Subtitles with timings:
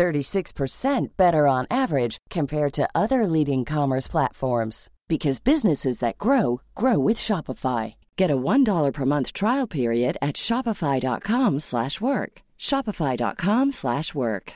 [0.00, 6.98] 36% better on average compared to other leading commerce platforms because businesses that grow grow
[6.98, 7.96] with Shopify.
[8.16, 12.32] Get a $1 per month trial period at shopify.com/work.
[12.58, 14.52] shopify.com/work.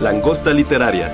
[0.00, 1.08] Langosta literaria.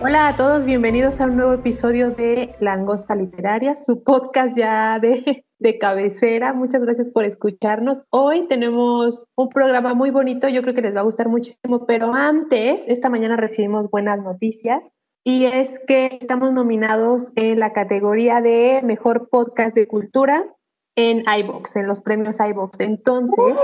[0.00, 5.45] Hola a todos, bienvenidos a un nuevo episodio de Langosta literaria, su podcast ya de
[5.58, 6.52] de cabecera.
[6.52, 8.04] Muchas gracias por escucharnos.
[8.10, 12.14] Hoy tenemos un programa muy bonito, yo creo que les va a gustar muchísimo, pero
[12.14, 14.90] antes, esta mañana recibimos buenas noticias
[15.24, 20.44] y es que estamos nominados en la categoría de Mejor Podcast de Cultura
[20.96, 22.80] en iBox, en los premios iBox.
[22.80, 23.56] Entonces,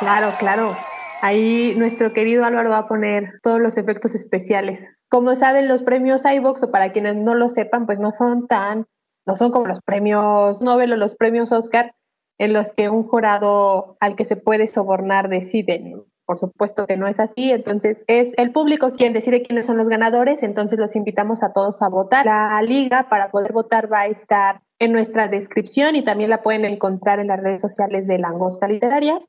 [0.00, 0.76] claro, claro.
[1.22, 4.90] Ahí nuestro querido Álvaro va a poner todos los efectos especiales.
[5.08, 8.86] Como saben, los premios iBox, o para quienes no lo sepan, pues no son tan
[9.26, 11.94] no son como los premios Nobel o los premios Oscar
[12.38, 15.96] en los que un jurado al que se puede sobornar decide.
[16.26, 19.88] Por supuesto que no es así, entonces es el público quien decide quiénes son los
[19.88, 22.26] ganadores, entonces los invitamos a todos a votar.
[22.26, 26.64] La liga para poder votar va a estar en nuestra descripción y también la pueden
[26.64, 29.20] encontrar en las redes sociales de Langosta Literaria,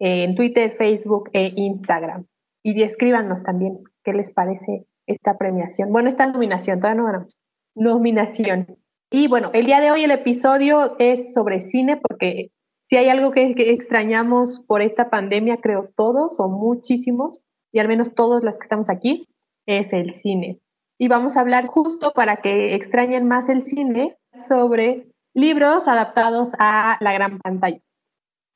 [0.00, 2.26] en Twitter, Facebook e Instagram.
[2.62, 5.92] Y escríbanos también qué les parece esta premiación.
[5.92, 7.40] Bueno, esta nominación, todavía no ganamos.
[7.74, 8.76] Nominación.
[9.12, 13.32] Y bueno, el día de hoy el episodio es sobre cine porque si hay algo
[13.32, 18.64] que, extrañamos por esta pandemia, creo todos o muchísimos, y al menos todos las que
[18.64, 19.26] estamos aquí,
[19.66, 20.60] es el cine.
[20.96, 26.96] Y vamos a hablar justo para que extrañen más el cine sobre libros adaptados a
[27.00, 27.80] la gran pantalla.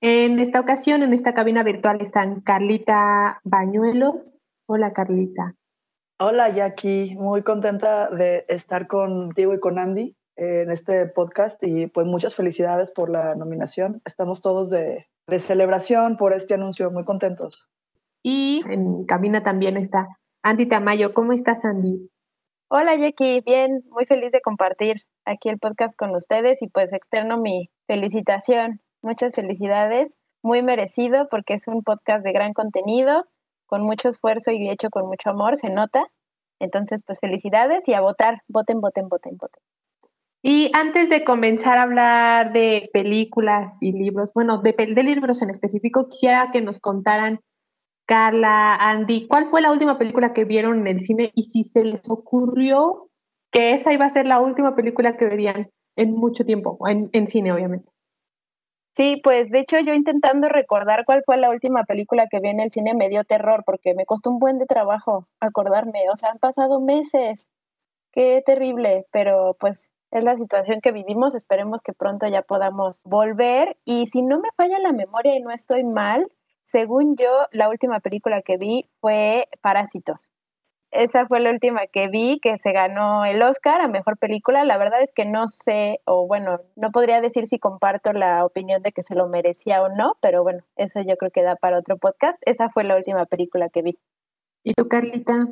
[0.00, 4.50] En esta ocasión, en esta cabina virtual están Carlita Bañuelos.
[4.66, 5.54] Hola Carlita.
[6.20, 12.06] Hola Jackie, muy contenta de estar contigo y con Andy en este podcast y pues
[12.06, 14.02] muchas felicidades por la nominación.
[14.04, 17.68] Estamos todos de, de celebración por este anuncio, muy contentos.
[18.22, 20.08] Y en cabina también está
[20.42, 21.12] Andy Tamayo.
[21.12, 22.10] ¿Cómo estás, Andy?
[22.70, 23.42] Hola, Jackie.
[23.42, 28.80] Bien, muy feliz de compartir aquí el podcast con ustedes y pues externo mi felicitación.
[29.02, 30.16] Muchas felicidades.
[30.42, 33.26] Muy merecido porque es un podcast de gran contenido,
[33.66, 36.04] con mucho esfuerzo y hecho con mucho amor, se nota.
[36.60, 38.42] Entonces, pues felicidades y a votar.
[38.48, 39.62] Voten, voten, voten, voten.
[40.46, 45.48] Y antes de comenzar a hablar de películas y libros, bueno, de, de, libros en
[45.48, 47.40] específico, quisiera que nos contaran,
[48.06, 51.82] Carla, Andy, ¿cuál fue la última película que vieron en el cine y si se
[51.82, 53.08] les ocurrió
[53.50, 57.26] que esa iba a ser la última película que verían en mucho tiempo, en, en
[57.26, 57.90] cine, obviamente?
[58.94, 62.60] Sí, pues de hecho yo intentando recordar cuál fue la última película que vi en
[62.60, 66.32] el cine me dio terror porque me costó un buen de trabajo acordarme, o sea,
[66.32, 67.48] han pasado meses,
[68.12, 71.34] qué terrible, pero pues es la situación que vivimos.
[71.34, 73.76] Esperemos que pronto ya podamos volver.
[73.84, 76.30] Y si no me falla la memoria y no estoy mal,
[76.62, 80.30] según yo, la última película que vi fue Parásitos.
[80.92, 84.64] Esa fue la última que vi que se ganó el Oscar a Mejor Película.
[84.64, 88.80] La verdad es que no sé, o bueno, no podría decir si comparto la opinión
[88.82, 91.80] de que se lo merecía o no, pero bueno, eso yo creo que da para
[91.80, 92.40] otro podcast.
[92.46, 93.98] Esa fue la última película que vi.
[94.62, 95.48] ¿Y tú, Carlita?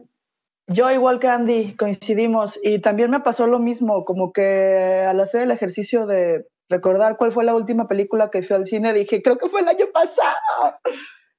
[0.68, 5.42] Yo igual que Andy, coincidimos y también me pasó lo mismo, como que al hacer
[5.42, 9.38] el ejercicio de recordar cuál fue la última película que fui al cine, dije, creo
[9.38, 10.78] que fue el año pasado.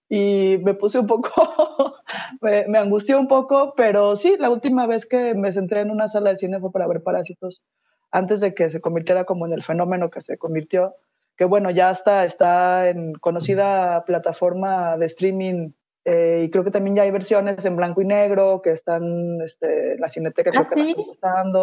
[0.09, 1.31] Y me puse un poco,
[2.41, 6.29] me, angustió un poco, pero sí, la última vez que me senté en una sala
[6.31, 7.63] de cine fue para ver Parásitos,
[8.12, 10.95] antes de que se convirtiera como en el fenómeno que se convirtió,
[11.35, 15.71] que bueno, ya está, está en conocida plataforma de streaming
[16.05, 19.94] eh, y creo que también ya hay versiones en blanco y negro que están este,
[19.94, 20.95] en la cineteca, creo ¿Ah, que sí?
[21.11, 21.53] están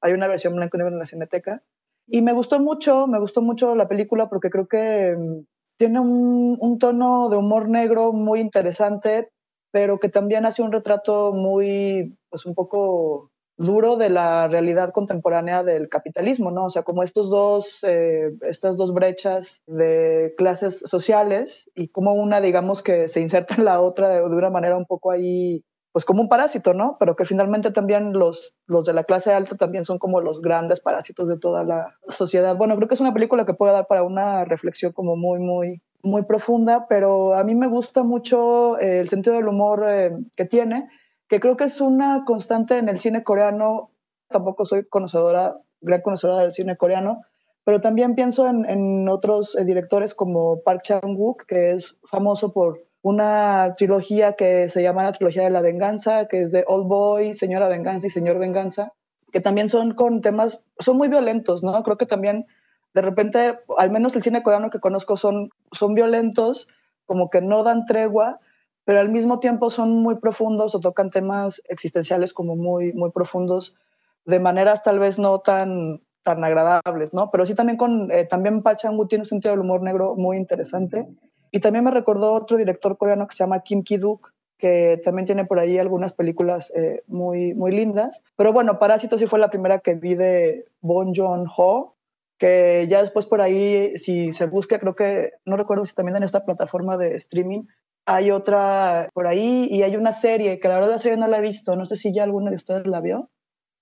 [0.00, 1.62] Hay una versión blanco y negro en la cineteca.
[2.08, 5.44] Y me gustó mucho, me gustó mucho la película porque creo que mm,
[5.76, 9.30] tiene un, un, tono de humor negro muy interesante,
[9.70, 15.62] pero que también hace un retrato muy, pues un poco duro de la realidad contemporánea
[15.62, 16.64] del capitalismo, ¿no?
[16.64, 22.40] O sea, como estos dos, eh, estas dos brechas de clases sociales y como una,
[22.40, 26.20] digamos, que se inserta en la otra de, una manera un poco ahí, pues como
[26.20, 26.96] un parásito, ¿no?
[27.00, 30.80] Pero que finalmente también los, los de la clase alta también son como los grandes
[30.80, 32.56] parásitos de toda la sociedad.
[32.56, 35.80] Bueno, creo que es una película que puede dar para una reflexión como muy, muy,
[36.02, 40.44] muy profunda, pero a mí me gusta mucho eh, el sentido del humor eh, que
[40.44, 40.88] tiene,
[41.28, 43.90] que creo que es una constante en el cine coreano.
[44.28, 47.22] Tampoco soy conocedora, gran conocedora del cine coreano,
[47.64, 52.84] pero también pienso en, en otros eh, directores como Park Chan-wook, que es famoso por
[53.02, 57.34] una trilogía que se llama la trilogía de la venganza, que es de Old Boy,
[57.34, 58.92] Señora Venganza y Señor Venganza,
[59.30, 61.80] que también son con temas, son muy violentos, ¿no?
[61.84, 62.46] Creo que también
[62.96, 66.66] de repente, al menos el cine coreano que conozco son, son violentos,
[67.04, 68.40] como que no dan tregua,
[68.86, 73.74] pero al mismo tiempo son muy profundos o tocan temas existenciales como muy, muy profundos,
[74.24, 77.30] de maneras tal vez no tan, tan agradables, ¿no?
[77.32, 80.36] Pero sí también con, eh, también Park Chan-wook tiene un sentido del humor negro muy
[80.36, 81.04] interesante.
[81.50, 85.44] Y también me recordó otro director coreano que se llama Kim Ki-duk, que también tiene
[85.44, 88.22] por ahí algunas películas eh, muy, muy lindas.
[88.36, 91.96] Pero bueno, Parásito sí fue la primera que vi de Bon Joon-ho,
[92.38, 96.22] que ya después por ahí, si se busca, creo que, no recuerdo si también en
[96.22, 97.64] esta plataforma de streaming,
[98.06, 101.38] hay otra por ahí y hay una serie, que la verdad la serie no la
[101.38, 103.30] he visto, no sé si ya alguna de ustedes la vio.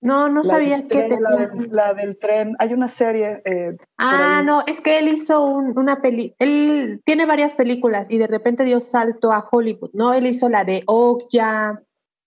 [0.01, 3.41] No, no sabía que la, la, del tren, hay una serie.
[3.45, 8.27] Eh, ah, no, es que él hizo una peli, él tiene varias películas y de
[8.27, 10.13] repente dio salto a Hollywood, ¿no?
[10.13, 11.81] Él hizo la de Okja,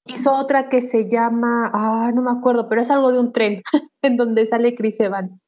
[0.06, 3.62] hizo otra que se llama, ah, no me acuerdo, pero es algo de un tren,
[4.02, 5.40] en donde sale Chris Evans.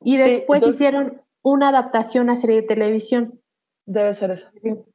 [0.00, 3.40] Y después hicieron una adaptación a serie de televisión.
[3.86, 4.30] Debe ser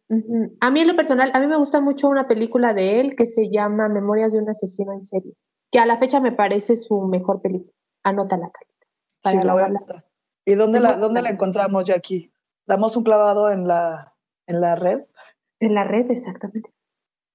[0.10, 3.26] A mí en lo personal, a mí me gusta mucho una película de él que
[3.26, 5.34] se llama Memorias de un asesino en serie,
[5.70, 7.74] que a la fecha me parece su mejor película.
[8.04, 9.42] Anótala, Carita.
[9.42, 10.06] Sí, la voy a anotar.
[10.46, 12.32] ¿Y dónde la, dónde la encontramos ya aquí?
[12.66, 14.14] ¿Damos un clavado en la,
[14.48, 15.02] en la red?
[15.60, 16.72] En la red, exactamente.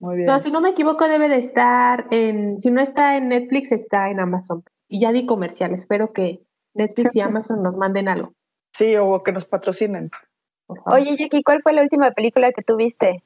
[0.00, 0.26] Muy bien.
[0.26, 4.08] No, si no me equivoco, debe de estar en, si no está en Netflix, está
[4.08, 4.64] en Amazon.
[4.88, 6.42] Y ya di comercial, espero que
[6.74, 8.32] Netflix y Amazon nos manden algo.
[8.72, 10.10] Sí, o que nos patrocinen.
[10.86, 13.22] Oye, Jackie, ¿cuál fue la última película que tú viste?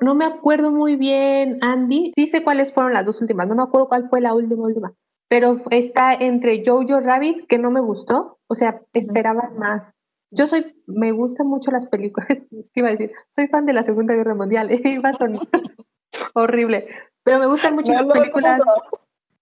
[0.00, 2.12] No me acuerdo muy bien, Andy.
[2.14, 3.48] Sí sé cuáles fueron las dos últimas.
[3.48, 4.92] No me acuerdo cuál fue la última, última.
[5.28, 8.38] Pero está entre Jojo Rabbit, que no me gustó.
[8.46, 9.96] O sea, esperaba más.
[10.30, 12.46] Yo soy, me gustan mucho las películas.
[12.50, 13.12] ¿Qué iba a decir?
[13.28, 14.70] Soy fan de la Segunda Guerra Mundial.
[14.84, 15.42] Iba a sonar
[16.34, 16.88] horrible.
[17.24, 18.62] Pero me gustan mucho las películas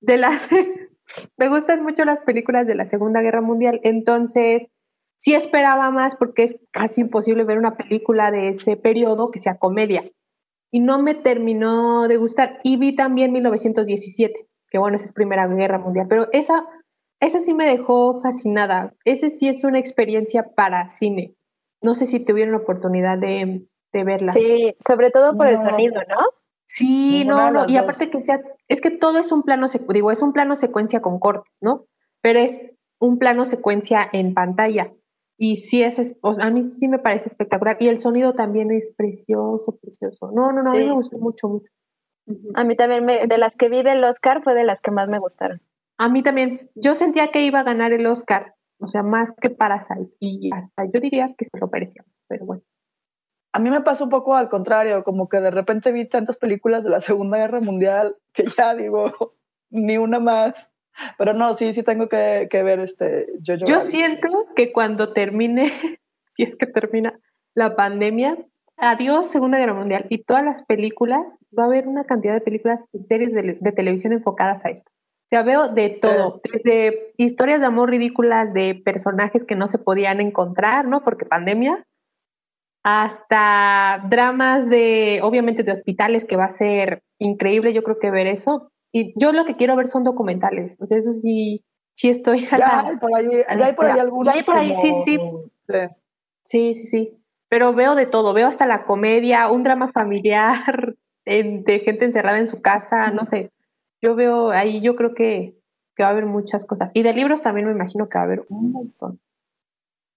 [0.00, 0.48] de las.
[1.36, 3.80] me gustan mucho las películas de la Segunda Guerra Mundial.
[3.84, 4.68] Entonces,
[5.18, 9.58] sí esperaba más porque es casi imposible ver una película de ese periodo que sea
[9.58, 10.04] comedia.
[10.70, 12.60] Y no me terminó de gustar.
[12.62, 16.66] Y vi también 1917, que bueno, esa es Primera Guerra Mundial, pero esa,
[17.20, 18.94] esa sí me dejó fascinada.
[19.04, 21.34] Ese sí es una experiencia para cine.
[21.80, 24.32] No sé si tuvieron la oportunidad de, de verla.
[24.32, 26.16] Sí, sobre todo por el sonido, ¿no?
[26.66, 30.20] Sí, no, no, y aparte que sea, es que todo es un plano, digo, es
[30.20, 31.86] un plano secuencia con cortes, ¿no?
[32.20, 34.92] Pero es un plano secuencia en pantalla.
[35.38, 37.76] Y sí es, a mí sí me parece espectacular.
[37.80, 40.30] Y el sonido también es precioso, precioso.
[40.32, 41.72] No, no, no, a mí me gustó mucho, mucho.
[42.54, 45.08] A mí también, me, de las que vi del Oscar, fue de las que más
[45.08, 45.60] me gustaron.
[45.98, 46.70] A mí también.
[46.74, 50.10] Yo sentía que iba a ganar el Oscar, o sea, más que Parasite.
[50.20, 52.62] Y hasta yo diría que se lo parecía, pero bueno.
[53.52, 56.84] A mí me pasó un poco al contrario, como que de repente vi tantas películas
[56.84, 59.34] de la Segunda Guerra Mundial que ya digo,
[59.70, 60.70] ni una más.
[61.18, 65.72] Pero no, sí, sí tengo que, ver este Yo siento que cuando termine,
[66.28, 67.18] si es que termina
[67.54, 68.38] la pandemia,
[68.76, 72.88] adiós Segunda Guerra Mundial y todas las películas, va a haber una cantidad de películas
[72.92, 74.92] y series de, televisión enfocadas a esto.
[74.92, 79.78] O sea, veo de todo, desde historias de amor ridículas de personajes que no se
[79.78, 81.02] podían encontrar, ¿no?
[81.02, 81.84] Porque pandemia,
[82.84, 88.28] hasta dramas de, obviamente, de hospitales, que va a ser increíble, yo creo que ver
[88.28, 90.76] eso, y yo lo que quiero ver son documentales.
[90.80, 93.26] O sea, eso sí, sí estoy a ya hay por ahí,
[93.58, 94.26] ya hay por ahí algunos.
[94.26, 95.18] Ya hay por ahí, sí, sí,
[95.66, 95.74] sí.
[96.44, 97.22] Sí, sí, sí.
[97.48, 102.48] Pero veo de todo, veo hasta la comedia, un drama familiar de gente encerrada en
[102.48, 103.50] su casa, no sé.
[104.00, 105.56] Yo veo ahí, yo creo que,
[105.94, 106.90] que va a haber muchas cosas.
[106.94, 109.20] Y de libros también me imagino que va a haber un montón.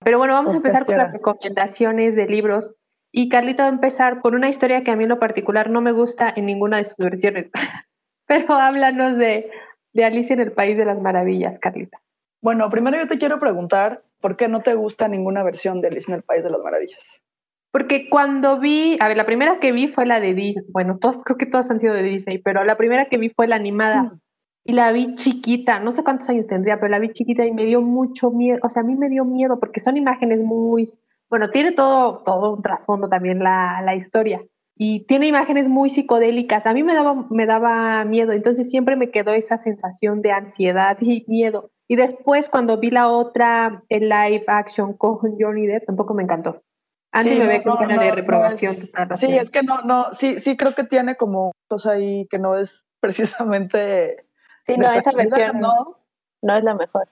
[0.04, 2.76] Pero bueno, vamos a empezar con las recomendaciones de libros.
[3.12, 5.82] Y Carlito va a empezar con una historia que a mí en lo particular no
[5.82, 7.50] me gusta en ninguna de sus versiones.
[8.30, 9.50] Pero háblanos de,
[9.94, 12.00] de Alicia en el País de las Maravillas, Carlita.
[12.44, 16.14] Bueno, primero yo te quiero preguntar, ¿por qué no te gusta ninguna versión de Alicia
[16.14, 17.24] en el País de las Maravillas?
[17.72, 21.24] Porque cuando vi, a ver, la primera que vi fue la de Disney, bueno, todos,
[21.24, 24.04] creo que todas han sido de Disney, pero la primera que vi fue la animada
[24.04, 24.20] mm.
[24.66, 27.66] y la vi chiquita, no sé cuántos años tendría, pero la vi chiquita y me
[27.66, 30.88] dio mucho miedo, o sea, a mí me dio miedo porque son imágenes muy,
[31.32, 34.40] bueno, tiene todo, todo un trasfondo también la, la historia,
[34.82, 36.66] y tiene imágenes muy psicodélicas.
[36.66, 40.98] A mí me daba, me daba miedo, entonces siempre me quedó esa sensación de ansiedad
[41.02, 41.72] y miedo.
[41.90, 46.64] Y después cuando vi la otra, el live action con Johnny Depp, tampoco me encantó.
[47.12, 48.74] Andy me ve con cara de reprobación.
[49.16, 52.58] sí, es que no, no, sí, sí creo que tiene como cosa ahí que no
[52.58, 54.28] es precisamente.
[54.66, 56.00] Sí, no, esa versión no,
[56.42, 57.10] no es la mejor.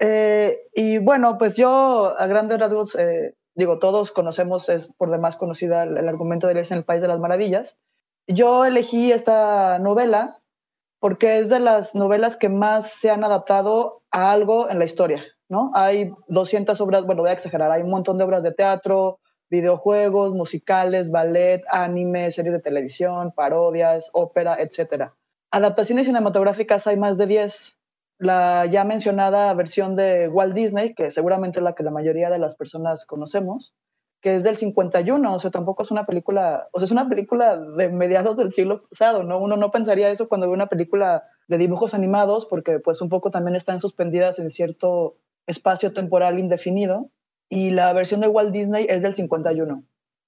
[0.00, 5.36] Eh, y bueno, pues yo a grandes rasgos, eh, digo, todos conocemos, es por demás
[5.36, 7.76] conocida el, argumento de Alicia en el País de las Maravillas.
[8.26, 10.40] Yo elegí esta novela
[11.00, 15.24] porque es de las novelas que más se han adaptado a algo en la historia,
[15.48, 15.70] ¿no?
[15.74, 20.32] Hay 200 obras, bueno, voy a exagerar, hay un montón de obras de teatro, videojuegos,
[20.32, 25.10] musicales, ballet, anime, series de televisión, parodias, ópera, etc.
[25.50, 27.79] Adaptaciones cinematográficas hay más de 10.
[28.20, 32.38] La ya mencionada versión de Walt Disney, que seguramente es la que la mayoría de
[32.38, 33.72] las personas conocemos,
[34.20, 37.56] que es del 51, o sea, tampoco es una película, o sea, es una película
[37.56, 39.40] de mediados del siglo pasado, ¿no?
[39.40, 43.30] Uno no pensaría eso cuando ve una película de dibujos animados, porque pues un poco
[43.30, 47.08] también están suspendidas en cierto espacio temporal indefinido,
[47.48, 49.82] y la versión de Walt Disney es del 51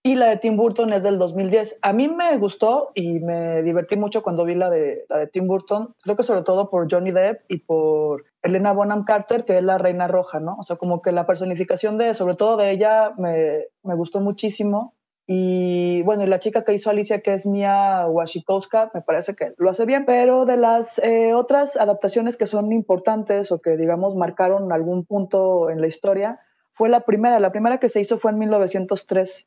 [0.05, 1.79] y la de Tim Burton es del 2010.
[1.81, 5.47] A mí me gustó y me divertí mucho cuando vi la de, la de Tim
[5.47, 9.63] Burton, creo que sobre todo por Johnny Depp y por Elena Bonham Carter, que es
[9.63, 10.57] la Reina Roja, ¿no?
[10.59, 14.95] O sea, como que la personificación de, sobre todo de ella, me, me gustó muchísimo.
[15.29, 19.53] Y bueno, y la chica que hizo Alicia, que es Mia Wasikowska, me parece que
[19.57, 24.17] lo hace bien, pero de las eh, otras adaptaciones que son importantes o que, digamos,
[24.17, 26.41] marcaron algún punto en la historia,
[26.73, 27.39] fue la primera.
[27.39, 29.47] La primera que se hizo fue en 1903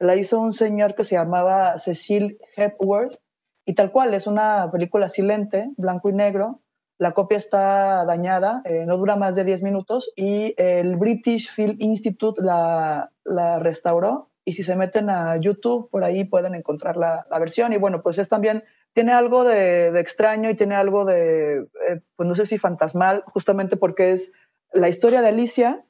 [0.00, 3.20] la hizo un señor que se llamaba Cecil Hepworth
[3.66, 6.62] y tal cual, es una película silente, blanco y negro.
[6.98, 11.76] La copia está dañada, eh, no dura más de 10 minutos y el British Film
[11.78, 13.10] Institute la,
[13.60, 18.02] restauró y si se meten a YouTube, por ahí pueden encontrar la, versión y bueno,
[18.02, 22.34] pues es también, tiene algo de, de extraño y tiene algo de, eh, pues no
[22.34, 24.32] sé si fantasmal, justamente porque es
[24.72, 25.84] la historia de Alicia,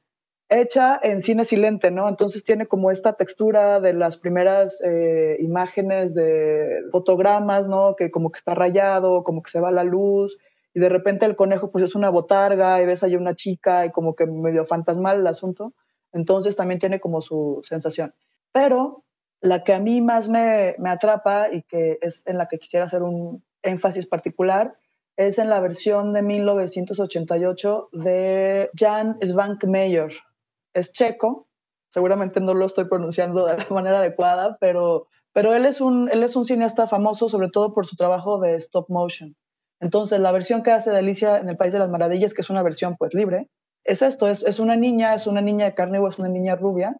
[0.50, 2.08] hecha en cine silente, ¿no?
[2.08, 7.94] Entonces tiene como esta textura de las primeras eh, imágenes de fotogramas, ¿no?
[7.96, 10.36] Que como que está rayado, como que se va la luz,
[10.74, 13.90] y de repente el conejo pues es una botarga, y ves ahí una chica, y
[13.90, 15.72] como que medio fantasmal el asunto.
[16.12, 18.12] Entonces también tiene como su sensación.
[18.52, 19.04] Pero
[19.40, 22.86] la que a mí más me, me atrapa y que es en la que quisiera
[22.86, 24.74] hacer un énfasis particular
[25.16, 30.12] es en la versión de 1988 de Jan Svankmajer,
[30.74, 31.48] es checo,
[31.88, 36.22] seguramente no lo estoy pronunciando de la manera adecuada, pero, pero él, es un, él
[36.22, 39.36] es un cineasta famoso sobre todo por su trabajo de stop motion.
[39.80, 42.50] Entonces, la versión que hace de Alicia en el País de las Maravillas, que es
[42.50, 43.48] una versión pues libre,
[43.84, 46.54] es esto, es, es una niña, es una niña de carne o es una niña
[46.54, 46.96] rubia,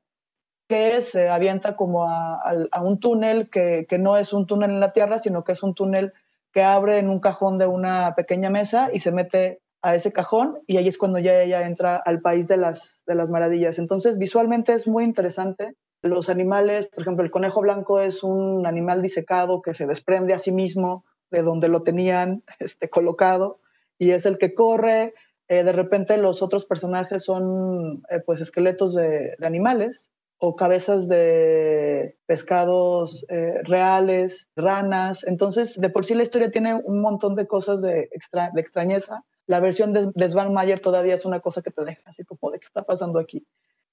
[0.67, 4.81] que se avienta como a, a, un túnel que, que, no es un túnel en
[4.81, 6.13] la tierra, sino que es un túnel
[6.53, 10.59] que abre en un cajón de una pequeña mesa y se mete a ese cajón
[10.67, 13.79] y ahí es cuando ya ella entra al país de las, de las maravillas.
[13.79, 15.75] Entonces, visualmente es muy interesante.
[16.03, 20.39] Los animales, por ejemplo, el conejo blanco es un animal disecado que se desprende a
[20.39, 23.61] sí mismo de donde lo tenían este, colocado
[23.99, 25.15] y es el que corre.
[25.49, 30.11] Eh, de repente los otros personajes son eh, pues esqueletos de, animales
[30.43, 35.25] o cabezas de pescados eh, reales, ranas.
[35.25, 39.25] Entonces, de por sí la historia tiene un montón de cosas de, extra, de extrañeza
[39.51, 42.53] la versión de, de Svan Mayer todavía es una cosa que te deja así como
[42.53, 43.45] de qué está pasando aquí.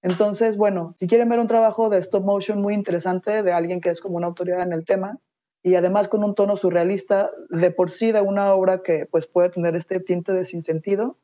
[0.03, 3.89] Entonces, bueno, si quieren ver un trabajo de stop motion muy interesante de alguien que
[3.89, 5.17] es como una autoridad en el tema
[5.63, 9.49] y además con un tono surrealista de por sí de una obra que pues puede
[9.49, 11.17] tener este tinte de sinsentido,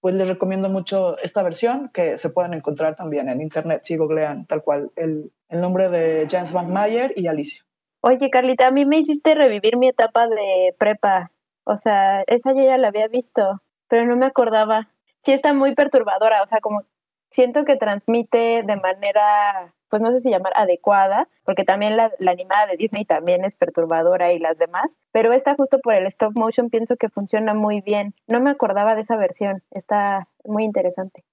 [0.00, 4.44] pues les recomiendo mucho esta versión que se pueden encontrar también en internet si googlean
[4.44, 7.64] tal cual el, el nombre de James Van Mayer y Alicia.
[8.02, 11.32] Oye, Carlita, a mí me hiciste revivir mi etapa de prepa.
[11.64, 14.88] O sea, esa ya la había visto pero no me acordaba.
[15.22, 16.82] Sí está muy perturbadora, o sea, como
[17.30, 22.66] siento que transmite de manera, pues no sé si llamar adecuada, porque también la, animada
[22.66, 26.70] de Disney también es perturbadora y las demás, pero esta justo por el stop motion
[26.70, 28.14] pienso que funciona muy bien.
[28.26, 31.24] No me acordaba de esa versión, está muy interesante.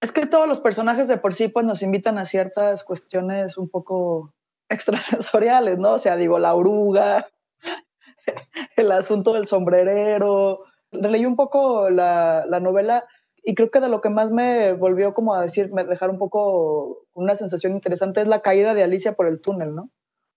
[0.00, 3.68] Es que todos los personajes de por sí pues nos invitan a ciertas cuestiones un
[3.68, 4.32] poco
[4.68, 5.92] extrasensoriales, ¿no?
[5.92, 7.26] O sea, digo, la oruga,
[8.76, 13.06] el asunto del sombrerero, Releí un poco la, la, novela
[13.42, 16.18] y creo que de lo que más me volvió como a decir, me dejar un
[16.18, 19.90] poco una sensación interesante es la caída de Alicia por el túnel, ¿no?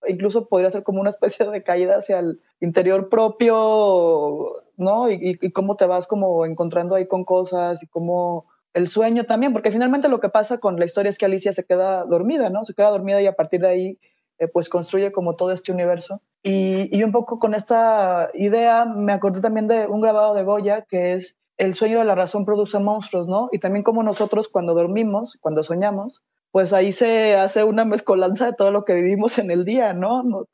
[0.06, 5.10] Incluso podría ser como una especie de caída hacia el interior propio, ¿no?
[5.10, 9.52] Y, y, cómo te vas como encontrando ahí con cosas y cómo el sueño también,
[9.52, 12.64] porque finalmente lo que pasa con la historia es que Alicia se queda dormida, ¿no?
[12.64, 13.98] Se queda dormida y a partir de ahí
[14.38, 16.20] eh, pues construye como todo este universo.
[16.42, 20.82] Y, y, un poco con esta idea me acordé también de un grabado de Goya
[20.82, 23.48] que es el sueño de la razón produce monstruos, ¿no?
[23.52, 28.52] Y también como nosotros cuando dormimos, cuando soñamos, pues ahí se hace una mezcolanza de
[28.54, 30.46] todo lo que vivimos en el día, ¿no?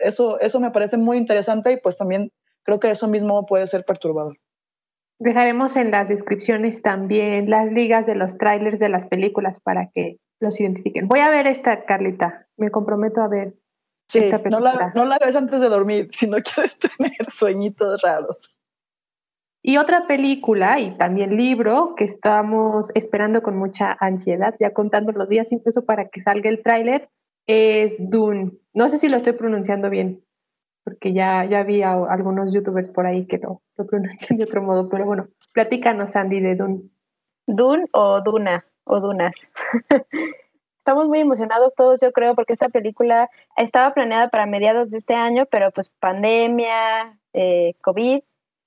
[0.00, 2.30] Eso, eso me parece muy interesante y pues también
[2.62, 4.36] creo que eso mismo puede ser perturbador.
[5.18, 10.18] Dejaremos en las descripciones también las ligas de los trailers de las películas para que
[10.40, 11.08] los identifiquen.
[11.08, 12.48] Voy a ver esta, Carlita.
[12.58, 13.54] Me comprometo a ver
[14.14, 14.38] esta.
[14.48, 18.56] No la, no la ves antes de dormir si no quieres tener sueñitos raros.
[19.62, 25.28] Y otra película y también libro que estamos esperando con mucha ansiedad, ya contando los
[25.28, 27.08] días incluso para que salga el tráiler,
[27.48, 28.52] es Dune.
[28.74, 30.24] No sé si lo estoy pronunciando bien,
[30.84, 34.62] porque ya, ya vi a algunos youtubers por ahí que lo, lo pronuncian de otro
[34.62, 36.82] modo, pero bueno, platícanos, Andy, de Dune.
[37.48, 39.48] Dune o Duna o Dunas.
[40.86, 45.14] Estamos muy emocionados todos, yo creo, porque esta película estaba planeada para mediados de este
[45.14, 48.20] año, pero pues pandemia, eh, COVID,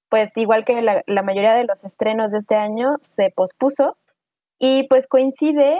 [0.09, 3.95] pues igual que la, la mayoría de los estrenos de este año, se pospuso.
[4.59, 5.79] Y pues coincide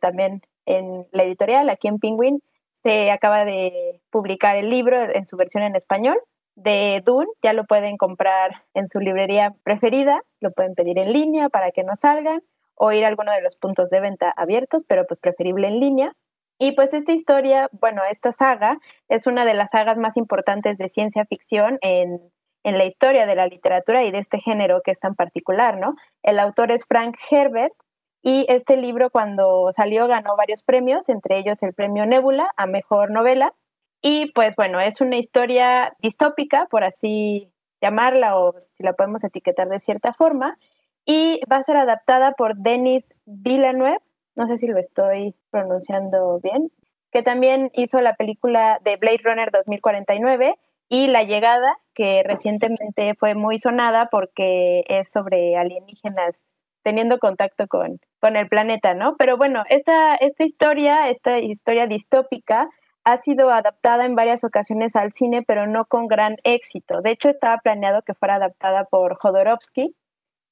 [0.00, 2.42] también en la editorial, aquí en Penguin,
[2.82, 6.16] se acaba de publicar el libro en su versión en español
[6.54, 11.50] de Dune, ya lo pueden comprar en su librería preferida, lo pueden pedir en línea
[11.50, 12.42] para que no salgan
[12.76, 16.12] o ir a alguno de los puntos de venta abiertos, pero pues preferible en línea.
[16.58, 18.78] Y pues esta historia, bueno, esta saga
[19.08, 22.20] es una de las sagas más importantes de ciencia ficción en,
[22.62, 25.96] en la historia de la literatura y de este género que es tan particular, ¿no?
[26.22, 27.74] El autor es Frank Herbert
[28.22, 33.10] y este libro cuando salió ganó varios premios, entre ellos el premio Nebula a Mejor
[33.10, 33.54] Novela.
[34.02, 39.68] Y pues bueno, es una historia distópica, por así llamarla o si la podemos etiquetar
[39.68, 40.58] de cierta forma,
[41.06, 43.98] y va a ser adaptada por Denis Villeneuve,
[44.34, 46.70] no sé si lo estoy pronunciando bien,
[47.10, 50.56] que también hizo la película de Blade Runner 2049
[50.88, 58.00] y La Llegada, que recientemente fue muy sonada porque es sobre alienígenas teniendo contacto con,
[58.20, 59.16] con el planeta, ¿no?
[59.16, 62.68] Pero bueno, esta, esta historia, esta historia distópica,
[63.04, 67.00] ha sido adaptada en varias ocasiones al cine, pero no con gran éxito.
[67.02, 69.94] De hecho, estaba planeado que fuera adaptada por Jodorowsky,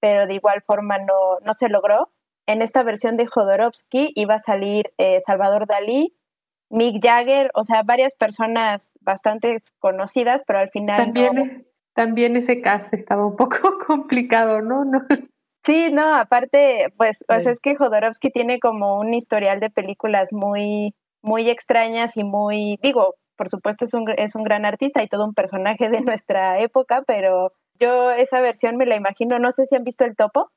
[0.04, 2.10] pero de igual forma no, no se logró.
[2.46, 6.14] En esta versión de Jodorowsky iba a salir eh, Salvador Dalí,
[6.68, 12.90] Mick Jagger, o sea, varias personas bastante conocidas, pero al final también, También ese caso
[12.92, 14.84] estaba un poco complicado, ¿no?
[14.84, 15.00] no.
[15.64, 20.94] Sí, no, aparte, pues, pues es que Jodorowsky tiene como un historial de películas muy,
[21.22, 25.24] muy extrañas y muy, digo, por supuesto es un, es un gran artista y todo
[25.24, 29.76] un personaje de nuestra época, pero yo esa versión me la imagino, no sé si
[29.76, 30.50] han visto El Topo.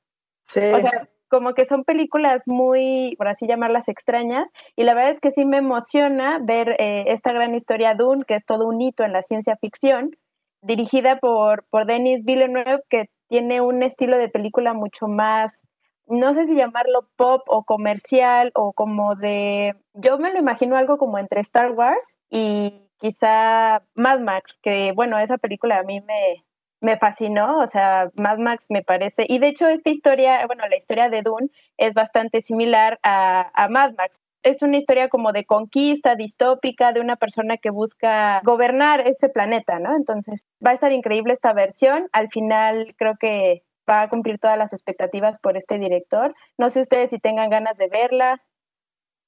[0.45, 0.61] Sí.
[0.73, 4.49] O sea, como que son películas muy, por así llamarlas, extrañas.
[4.75, 8.35] Y la verdad es que sí me emociona ver eh, esta gran historia Dune, que
[8.35, 10.15] es todo un hito en la ciencia ficción,
[10.61, 15.63] dirigida por, por Denis Villeneuve, que tiene un estilo de película mucho más,
[16.07, 20.97] no sé si llamarlo pop o comercial o como de, yo me lo imagino algo
[20.97, 26.45] como entre Star Wars y quizá Mad Max, que bueno, esa película a mí me,
[26.81, 30.77] me fascinó, o sea, Mad Max me parece, y de hecho esta historia, bueno, la
[30.77, 34.19] historia de Dune es bastante similar a, Mad Max.
[34.43, 39.79] Es una historia como de conquista distópica de una persona que busca gobernar ese planeta,
[39.79, 39.95] ¿no?
[39.95, 42.07] Entonces, va a estar increíble esta versión.
[42.13, 46.33] Al final, creo que va a cumplir todas las expectativas por este director.
[46.57, 48.41] No sé ustedes si tengan ganas de verla.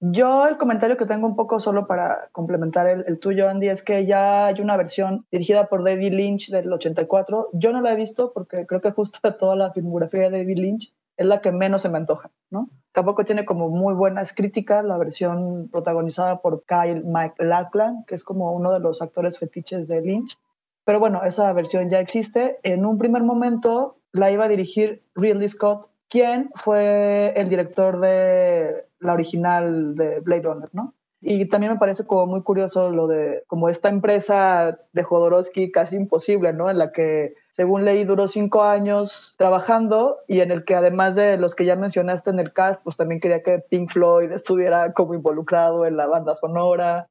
[0.02, 4.06] Yo el comentario que tengo un poco solo para complementar el, tuyo, Andy, es que
[4.06, 7.50] ya hay una versión dirigida por David Lynch del 84.
[7.52, 10.94] Yo no la he visto porque creo que justo toda la filmografía de David Lynch
[11.18, 12.70] es la que menos se me antoja, ¿no?
[12.94, 18.54] Tampoco tiene como muy buenas críticas la versión protagonizada por Kyle MacLachlan, que es como
[18.54, 20.38] uno de los actores fetiches de Lynch.
[20.86, 22.58] Pero bueno, esa versión ya existe.
[22.64, 28.89] En un primer momento la iba a dirigir Ridley Scott, quien fue el director de
[29.00, 30.94] la original de Blade Runner, ¿no?
[31.22, 35.98] Y también me parece como muy curioso lo de como esta empresa de Jodorowsky casi
[35.98, 36.70] imposible, ¿no?
[36.70, 41.38] En la que, según leí, duró cinco años trabajando y en el que además de
[41.38, 45.14] los que ya mencionaste en el cast, pues también quería que Pink Floyd estuviera como
[45.14, 47.10] involucrado en la banda sonora.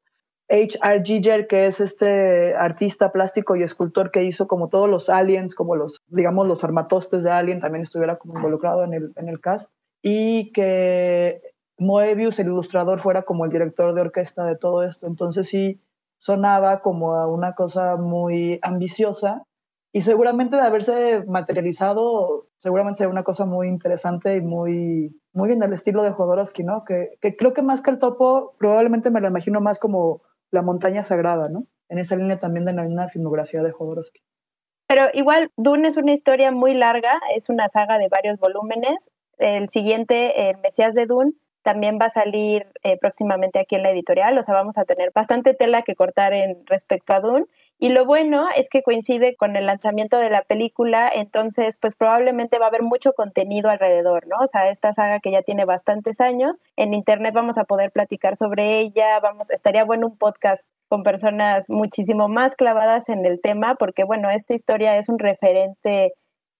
[0.51, 1.03] H.R.
[1.05, 5.77] Giger, que es este artista plástico y escultor que hizo como todos los aliens, como
[5.77, 9.71] los, digamos, los armatostes de Alien, también estuviera como involucrado en el, en el cast.
[10.01, 11.43] Y que
[11.79, 15.07] Moebius, el ilustrador, fuera como el director de orquesta de todo esto.
[15.07, 15.81] Entonces sí
[16.19, 19.45] sonaba como a una cosa muy ambiciosa
[19.93, 25.63] y seguramente de haberse materializado, seguramente sería una cosa muy interesante y muy, muy en
[25.63, 26.85] el estilo de Jodorowsky, ¿no?
[26.85, 30.63] Que, que creo que más que el topo, probablemente me lo imagino más como la
[30.63, 31.65] montaña sagrada, ¿no?
[31.89, 34.21] En esa línea también de la filmografía de Jodorowsky.
[34.87, 39.11] Pero igual, Dune es una historia muy larga, es una saga de varios volúmenes.
[39.39, 41.33] El siguiente, El Mesías de Dune,
[41.69, 45.13] también va a salir eh, próximamente aquí en la editorial, o sea, vamos a tener
[45.15, 47.45] bastante tela que cortar en respecto a Dune.
[47.79, 52.59] Y lo bueno es que coincide con el lanzamiento de la película, entonces pues probablemente
[52.59, 54.37] va a haber mucho contenido alrededor, ¿no?
[54.43, 58.39] O sea, esta saga que ya tiene bastantes años, en internet vamos a poder platicar
[58.39, 63.75] sobre ella, vamos, estaría bueno un podcast con personas muchísimo más clavadas en el tema,
[63.75, 66.15] porque bueno, esta historia es un referente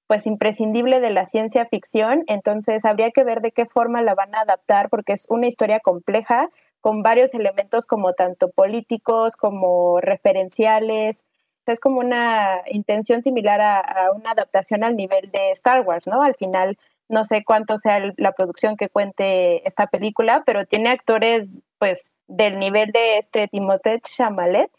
[0.09, 4.35] pues imprescindible de la ciencia ficción, entonces habría que ver de qué forma la van
[4.35, 6.49] a adaptar porque es una historia compleja
[6.81, 11.25] con varios elementos como tanto políticos como referenciales.
[11.67, 16.23] Es como una intención similar a, una adaptación al nivel de Star Wars, ¿no?
[16.23, 16.79] Al final
[17.11, 22.59] no sé cuánto sea la producción que cuente esta película, pero tiene actores pues del
[22.59, 24.71] nivel de este Timothée Chalamet.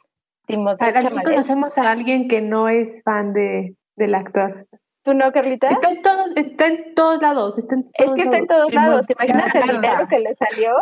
[0.47, 1.25] Timothée Chalamet.
[1.25, 4.65] conocemos a alguien que no es fan de, del actor.
[5.03, 5.69] ¿Tú no, Carlita?
[5.69, 7.57] Está en, todos, está en todos lados.
[7.57, 9.07] Está en es que está en todos lados.
[9.07, 10.75] ¿Te imaginas el dinero que le salió?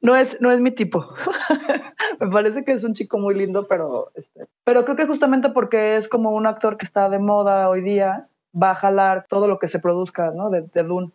[0.00, 1.14] No es, no es mi tipo.
[2.20, 5.96] Me parece que es un chico muy lindo, pero, este, pero creo que justamente porque
[5.96, 9.58] es como un actor que está de moda hoy día, va a jalar todo lo
[9.58, 10.50] que se produzca ¿no?
[10.50, 11.10] de, de Dune.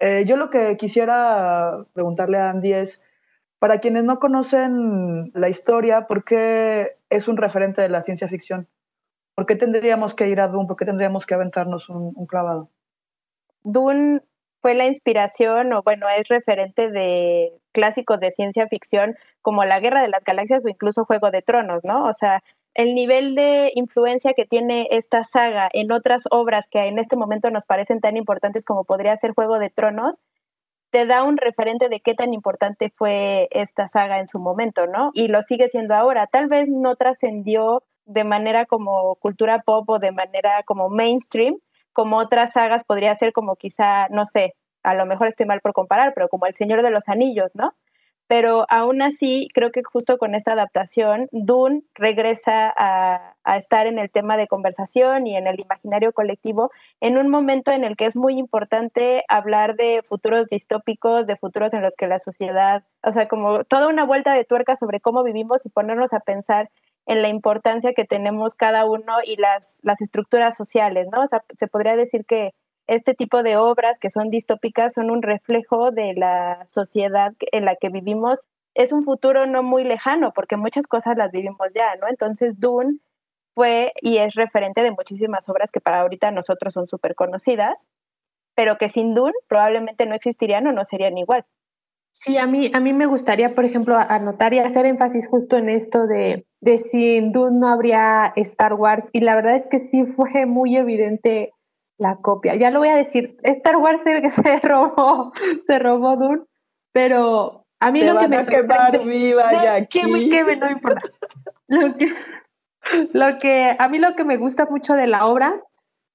[0.00, 3.02] Eh, yo lo que quisiera preguntarle a Andy es,
[3.58, 8.68] para quienes no conocen la historia, ¿por qué es un referente de la ciencia ficción?
[9.34, 10.68] ¿Por qué tendríamos que ir a Dune?
[10.68, 12.68] ¿Por qué tendríamos que aventarnos un, clavado?
[13.62, 14.20] Dune
[14.60, 20.02] fue la inspiración, o bueno, es referente de clásicos de ciencia ficción como La Guerra
[20.02, 22.04] de las Galaxias o incluso Juego de Tronos, ¿no?
[22.06, 22.42] O sea,
[22.74, 27.50] el nivel de influencia que tiene esta saga en otras obras que en este momento
[27.50, 30.20] nos parecen tan importantes como podría ser Juego de Tronos,
[30.90, 35.10] te da un referente de qué tan importante fue esta saga en su momento, ¿no?
[35.12, 36.28] Y lo sigue siendo ahora.
[36.28, 41.56] Tal vez no trascendió de manera como cultura pop o de manera como mainstream,
[41.92, 45.72] como otras sagas podría ser como quizá, no sé, a lo mejor estoy mal por
[45.72, 47.74] comparar, pero como El Señor de los Anillos, ¿no?
[48.26, 53.98] Pero aún así, creo que justo con esta adaptación, Dune regresa a, a, estar en
[53.98, 58.06] el tema de conversación y en el imaginario colectivo en un momento en el que
[58.06, 63.12] es muy importante hablar de futuros distópicos, de futuros en los que la sociedad, o
[63.12, 66.70] sea, como toda una vuelta de tuerca sobre cómo vivimos y ponernos a pensar
[67.06, 71.22] en la importancia que tenemos cada uno y las, las estructuras sociales, ¿no?
[71.22, 72.52] O sea, se podría decir que
[72.86, 77.76] este tipo de obras que son distópicas son un reflejo de la sociedad en la
[77.76, 78.46] que vivimos.
[78.74, 82.08] Es un futuro no muy lejano porque muchas cosas las vivimos ya, ¿no?
[82.08, 82.98] Entonces Dune
[83.54, 87.86] fue y es referente de muchísimas obras que para ahorita nosotros son súper conocidas,
[88.54, 91.44] pero que sin Dune probablemente no existirían o no serían igual.
[92.16, 95.68] Sí, a mí, a mí me gustaría, por ejemplo, anotar y hacer énfasis justo en
[95.68, 99.10] esto de, de sin Dune no habría Star Wars.
[99.12, 101.52] Y la verdad es que sí fue muy evidente
[101.98, 102.54] la copia.
[102.54, 106.42] Ya lo voy a decir, Star Wars que se robó, se robó Dune,
[106.92, 111.02] pero a mí lo que me sorprende, viva no, que, no importa.
[111.66, 112.06] Lo que,
[113.12, 115.60] lo que a mí lo que me gusta mucho de la obra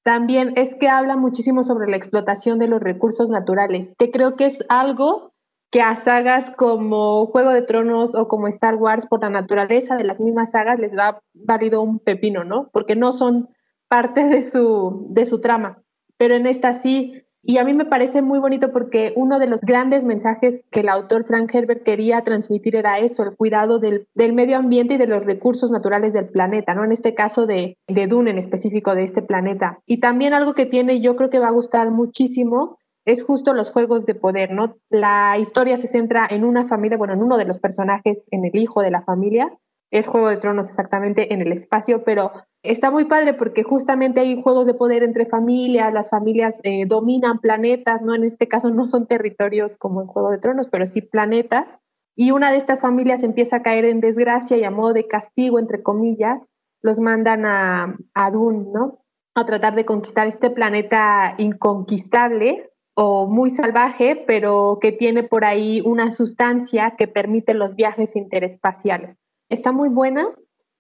[0.05, 4.45] también es que habla muchísimo sobre la explotación de los recursos naturales, que creo que
[4.45, 5.33] es algo
[5.71, 10.03] que a sagas como Juego de Tronos o como Star Wars, por la naturaleza de
[10.03, 12.69] las mismas sagas, les va válido un pepino, ¿no?
[12.73, 13.49] Porque no son
[13.87, 15.83] parte de su, de su trama.
[16.17, 17.23] Pero en esta sí.
[17.41, 20.89] Y a mí me parece muy bonito porque uno de los grandes mensajes que el
[20.89, 25.07] autor Frank Herbert quería transmitir era eso, el cuidado del, del medio ambiente y de
[25.07, 26.83] los recursos naturales del planeta, ¿no?
[26.83, 29.79] En este caso de, de Dune en específico, de este planeta.
[29.85, 32.78] Y también algo que tiene, yo creo que va a gustar muchísimo,
[33.11, 34.77] es justo los juegos de poder, ¿no?
[34.91, 38.55] La historia se centra en una familia, bueno, en uno de los personajes, en el
[38.55, 39.57] hijo de la familia.
[39.91, 44.39] Es Juego de Tronos exactamente en el espacio, pero está muy padre porque justamente hay
[44.39, 48.13] juegos de poder entre familias, las familias eh, dominan planetas, ¿no?
[48.13, 51.79] En este caso no son territorios como en Juego de Tronos, pero sí planetas.
[52.15, 55.57] Y una de estas familias empieza a caer en desgracia y a modo de castigo,
[55.57, 56.49] entre comillas,
[56.83, 58.99] los mandan a, a Dune, ¿no?
[59.33, 62.69] A tratar de conquistar este planeta inconquistable
[63.01, 69.15] o muy salvaje, pero que tiene por ahí una sustancia que permite los viajes interespaciales.
[69.47, 70.27] Está muy buena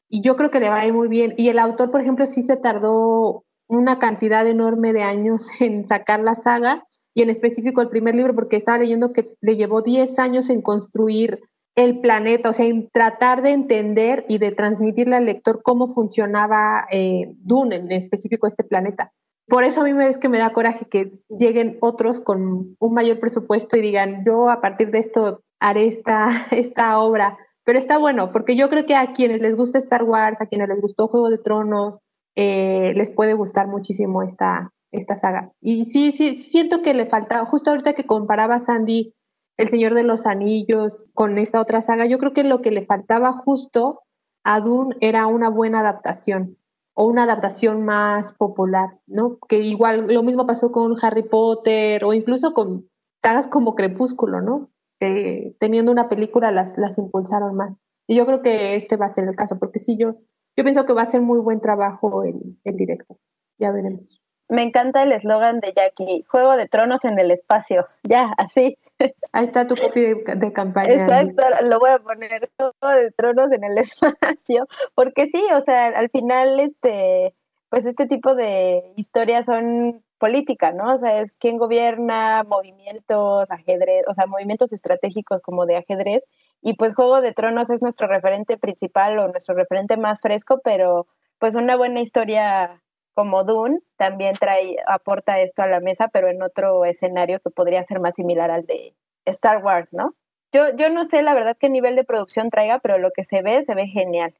[0.09, 1.33] y yo creo que le va a ir muy bien.
[1.37, 6.19] Y el autor, por ejemplo, sí se tardó una cantidad enorme de años en sacar
[6.19, 10.19] la saga y en específico el primer libro, porque estaba leyendo que le llevó 10
[10.19, 11.39] años en construir
[11.75, 16.85] el planeta, o sea, en tratar de entender y de transmitirle al lector cómo funcionaba
[16.91, 19.13] eh, Dune, en específico este planeta
[19.49, 22.93] por eso a mí me es que me da coraje que lleguen otros con un
[22.93, 27.37] mayor presupuesto y digan, yo a partir de esto haré esta, esta obra.
[27.65, 30.69] Pero está bueno, porque yo creo que a quienes les gusta Star Wars, a quienes
[30.69, 32.01] les gustó Juego de Tronos,
[32.35, 35.51] eh, les puede gustar muchísimo esta, esta saga.
[35.59, 39.13] Y sí, sí, siento que le falta, justo ahorita que comparaba Sandy
[39.57, 42.05] El Señor de los Anillos con esta otra saga.
[42.05, 44.01] Yo creo que lo que le faltaba justo
[44.43, 46.58] a Dune era una buena adaptación
[46.99, 49.39] o una adaptación más popular, ¿no?
[49.47, 52.89] Que igual lo mismo pasó con Harry Potter o incluso con
[53.21, 54.69] sagas como Crepúsculo, ¿no?
[54.99, 57.79] Que teniendo una película las, las impulsaron más.
[58.05, 60.15] Y yo creo que este va a ser el caso, porque sí, yo,
[60.57, 63.17] yo pienso que va a ser muy buen trabajo el, el directo.
[63.57, 64.18] Ya veremos.
[64.49, 67.87] Me encanta el eslogan de Jackie, Juego de Tronos en el espacio.
[68.01, 68.79] Ya, así.
[69.31, 70.91] Ahí está tu copy de, campaña.
[70.91, 75.87] Exacto, lo voy a poner, Juego de Tronos en el espacio, porque sí, o sea,
[75.87, 77.35] al final, este,
[77.69, 80.95] pues este tipo de historias son política, ¿no?
[80.95, 86.25] O sea, es quién gobierna, movimientos, ajedrez, o sea, movimientos estratégicos como de ajedrez.
[86.61, 91.07] Y pues Juego de Tronos es nuestro referente principal o nuestro referente más fresco, pero
[91.37, 92.81] pues una buena historia
[93.13, 97.83] como Dune también trae, aporta esto a la mesa, pero en otro escenario que podría
[97.83, 98.95] ser más similar al de
[99.25, 100.15] Star Wars, ¿no?
[100.51, 103.41] Yo, yo no sé la verdad qué nivel de producción traiga, pero lo que se
[103.41, 104.33] ve, se ve genial.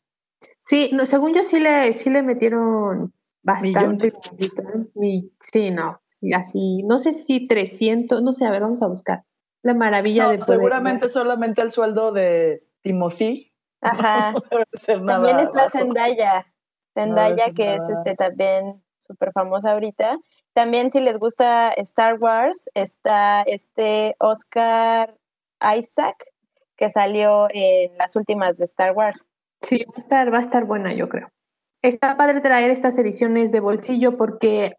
[0.61, 4.13] Sí, no, según yo sí le, sí le metieron bastante.
[5.39, 9.23] Sí, no, sí, así, no sé si 300, no sé, a ver, vamos a buscar.
[9.61, 13.53] La maravilla de Seguramente solamente el sueldo de Timothy.
[13.81, 14.33] Ajá.
[14.87, 16.45] También está Zendaya.
[16.93, 20.19] Zendaya, que es este también súper famosa ahorita.
[20.53, 25.15] También si les gusta Star Wars, está este Oscar
[25.77, 26.25] Isaac,
[26.75, 29.25] que salió en las últimas de Star Wars.
[29.61, 31.29] Sí, va a estar, va a estar buena, yo creo.
[31.81, 34.77] Está padre traer estas ediciones de bolsillo porque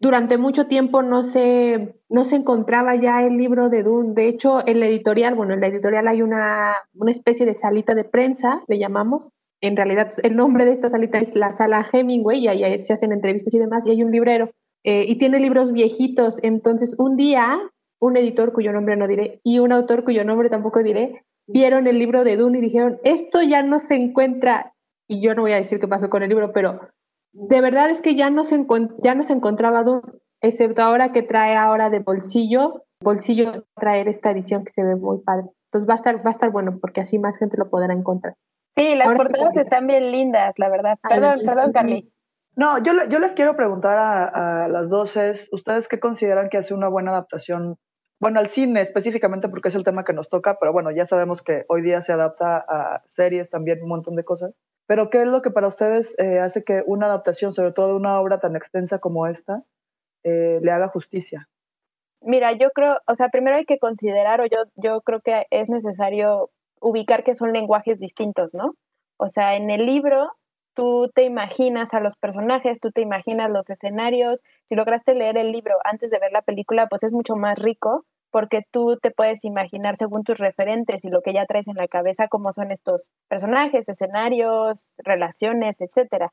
[0.00, 4.14] durante mucho tiempo no se, no se encontraba ya el libro de Dune.
[4.14, 7.94] De hecho, en la editorial, bueno, en la editorial hay una, una especie de salita
[7.94, 12.40] de prensa, le llamamos, en realidad el nombre de esta salita es la sala Hemingway
[12.40, 14.50] y ahí se hacen entrevistas y demás y hay un librero
[14.84, 16.38] eh, y tiene libros viejitos.
[16.42, 17.58] Entonces un día
[18.00, 21.98] un editor cuyo nombre no diré y un autor cuyo nombre tampoco diré vieron el
[21.98, 24.72] libro de Dune y dijeron esto ya no se encuentra
[25.06, 26.80] y yo no voy a decir qué pasó con el libro, pero
[27.32, 28.64] de verdad es que ya no se,
[29.02, 30.02] ya no se encontraba Dune,
[30.40, 35.18] excepto ahora que trae ahora de bolsillo, bolsillo traer esta edición que se ve muy
[35.18, 35.46] padre.
[35.66, 38.36] Entonces va a estar, va a estar bueno porque así más gente lo podrá encontrar.
[38.76, 40.98] Sí, las portadas están bien lindas, la verdad.
[41.02, 42.12] Perdón, perdón, Carly.
[42.56, 46.74] No, yo, yo les quiero preguntar a, las dos es, ¿ustedes qué consideran que hace
[46.74, 47.78] una buena adaptación?
[48.20, 51.42] Bueno, al cine específicamente porque es el tema que nos toca, pero bueno, ya sabemos
[51.42, 54.52] que hoy día se adapta a series también, un montón de cosas.
[54.86, 57.94] Pero ¿qué es lo que para ustedes eh, hace que una adaptación, sobre todo de
[57.94, 59.62] una obra tan extensa como esta,
[60.24, 61.48] eh, le haga justicia?
[62.20, 65.70] Mira, yo creo, o sea, primero hay que considerar, o yo, yo creo que es
[65.70, 66.50] necesario
[66.80, 68.74] ubicar que son lenguajes distintos, ¿no?
[69.16, 70.32] O sea, en el libro
[70.74, 74.42] tú te imaginas a los personajes, tú te imaginas los escenarios.
[74.66, 78.04] Si lograste leer el libro antes de ver la película, pues es mucho más rico
[78.30, 81.88] porque tú te puedes imaginar según tus referentes y lo que ya traes en la
[81.88, 86.32] cabeza cómo son estos personajes, escenarios, relaciones, etcétera.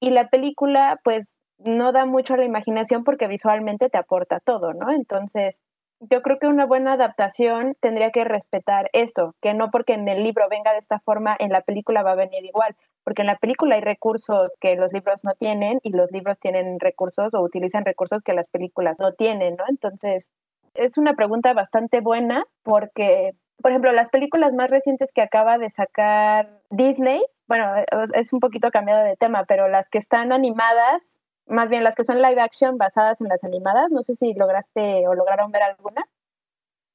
[0.00, 4.72] Y la película pues no da mucho a la imaginación porque visualmente te aporta todo,
[4.72, 4.90] ¿no?
[4.90, 5.60] Entonces,
[6.00, 10.22] yo creo que una buena adaptación tendría que respetar eso, que no porque en el
[10.22, 13.36] libro venga de esta forma, en la película va a venir igual, porque en la
[13.36, 17.84] película hay recursos que los libros no tienen y los libros tienen recursos o utilizan
[17.84, 19.64] recursos que las películas no tienen, ¿no?
[19.68, 20.30] Entonces,
[20.74, 25.70] es una pregunta bastante buena porque, por ejemplo, las películas más recientes que acaba de
[25.70, 27.72] sacar Disney, bueno,
[28.14, 32.04] es un poquito cambiado de tema, pero las que están animadas más bien las que
[32.04, 36.06] son live action basadas en las animadas, no sé si lograste o lograron ver alguna,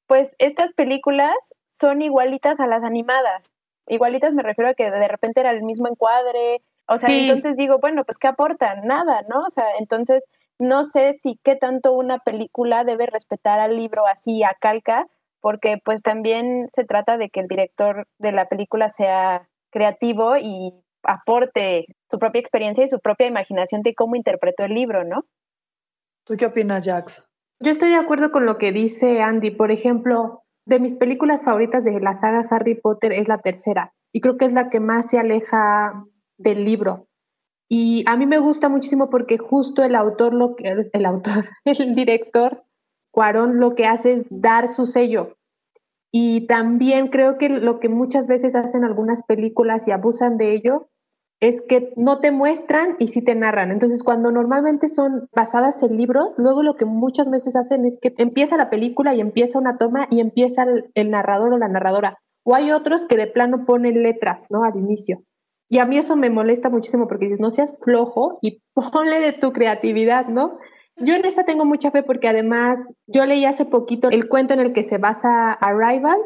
[0.06, 1.36] pues estas películas
[1.68, 3.52] son igualitas a las animadas.
[3.86, 7.78] Igualitas me refiero a que de repente era el mismo encuadre, o sea, entonces digo,
[7.78, 8.84] bueno, pues ¿qué aportan?
[8.84, 9.44] Nada, ¿no?
[9.44, 10.26] O sea, entonces
[10.58, 15.06] no sé si qué tanto una película debe respetar al libro así a calca,
[15.40, 20.74] porque pues también se trata de que el director de la película sea creativo y
[21.02, 25.24] aporte su propia experiencia y su propia imaginación de cómo interpretó el libro, ¿no?
[26.24, 27.24] ¿Tú qué opinas, Jax?
[27.60, 29.50] Yo estoy de acuerdo con lo que dice Andy.
[29.50, 34.20] Por ejemplo, de mis películas favoritas de la saga Harry Potter es la tercera y
[34.20, 36.04] creo que es la que más se aleja
[36.38, 37.06] del libro.
[37.68, 41.94] Y a mí me gusta muchísimo porque justo el autor, lo que, el autor, el
[41.94, 42.64] director,
[43.12, 45.36] Cuarón, lo que hace es dar su sello.
[46.12, 50.88] Y también creo que lo que muchas veces hacen algunas películas y abusan de ello
[51.40, 53.70] es que no te muestran y sí te narran.
[53.70, 58.12] Entonces, cuando normalmente son basadas en libros, luego lo que muchas veces hacen es que
[58.18, 62.18] empieza la película y empieza una toma y empieza el, narrador o la narradora.
[62.44, 64.64] O hay otros que de plano ponen letras, ¿no?
[64.64, 65.22] Al inicio.
[65.70, 69.32] Y a mí eso me molesta muchísimo porque dices, no seas flojo y ponle de
[69.32, 70.58] tu creatividad, ¿no?
[71.00, 74.60] Yo en esta tengo mucha fe porque además yo leí hace poquito el cuento en
[74.60, 76.18] el que se basa Arrival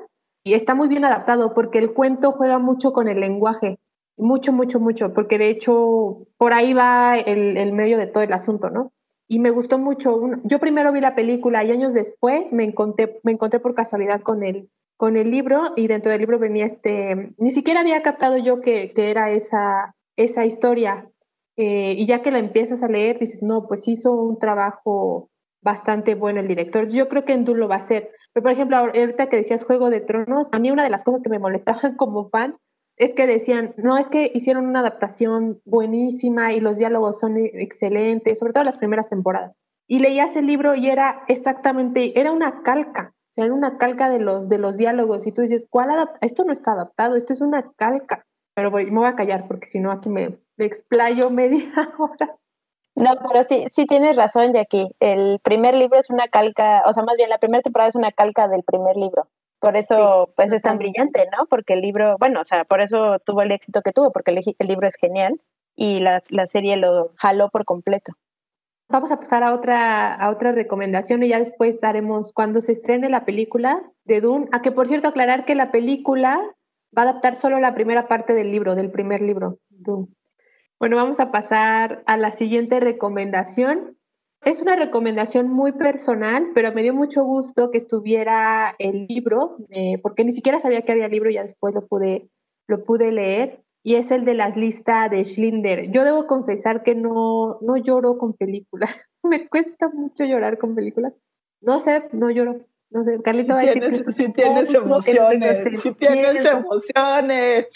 [0.45, 3.79] y está muy bien adaptado porque el cuento juega mucho con el lenguaje,
[4.17, 8.33] mucho, mucho, mucho, porque de hecho por ahí va el, el medio de todo el
[8.33, 8.93] asunto, ¿no?
[9.29, 10.21] Y me gustó mucho.
[10.43, 14.43] Yo primero vi la película y años después me encontré, me encontré por casualidad con
[14.43, 18.61] el, con el libro y dentro del libro venía este, ni siquiera había captado yo
[18.61, 21.09] que, que era esa, esa historia.
[21.57, 25.31] Eh, y ya que la empiezas a leer, dices, no, pues hizo un trabajo
[25.63, 26.89] bastante bueno el director.
[26.89, 28.11] Yo creo que en Dune lo va a hacer.
[28.33, 31.23] Pero, por ejemplo, ahorita que decías Juego de Tronos, a mí una de las cosas
[31.23, 32.57] que me molestaban como fan
[32.97, 38.39] es que decían, no, es que hicieron una adaptación buenísima y los diálogos son excelentes,
[38.39, 39.57] sobre todo las primeras temporadas.
[39.89, 44.09] Y leías el libro y era exactamente, era una calca, o sea, era una calca
[44.09, 45.91] de los, de los diálogos y tú dices, ¿cuál
[46.21, 48.25] Esto no está adaptado, esto es una calca.
[48.55, 52.37] Pero voy, me voy a callar porque si no aquí me, me explayo media hora.
[52.97, 54.89] No, pero sí, sí tienes razón, Jackie.
[55.01, 58.13] El primer libro es una calca, o sea, más bien la primera temporada es una
[58.13, 59.29] calca del primer libro.
[59.59, 61.47] Por eso, pues es tan brillante, ¿no?
[61.47, 64.43] Porque el libro, bueno, o sea, por eso tuvo el éxito que tuvo, porque el,
[64.59, 65.41] el libro es genial
[65.75, 68.13] y la, la, serie lo jaló por completo.
[68.89, 73.09] Vamos a pasar a otra, a otra recomendación y ya después haremos cuando se estrene
[73.09, 74.49] la película de Dune.
[74.53, 76.39] A que, por cierto, aclarar que la película
[76.97, 80.09] va a adaptar solo la primera parte del libro, del primer libro, Dune.
[80.79, 83.97] Bueno, vamos a pasar a la siguiente recomendación.
[84.45, 89.99] Es una recomendación muy personal, pero me dio mucho gusto que estuviera el libro, eh,
[90.03, 92.29] porque ni siquiera sabía que había libro, ya después lo pude,
[92.67, 95.91] lo pude leer, y es el de las listas de Schlinder.
[95.91, 101.15] Yo debo confesar que no, no lloro con películas, me cuesta mucho llorar con películas.
[101.63, 102.67] No sé, no lloro.
[102.91, 107.67] No sé, Carlita va a decir que sí tienes emociones, sí tienes emociones.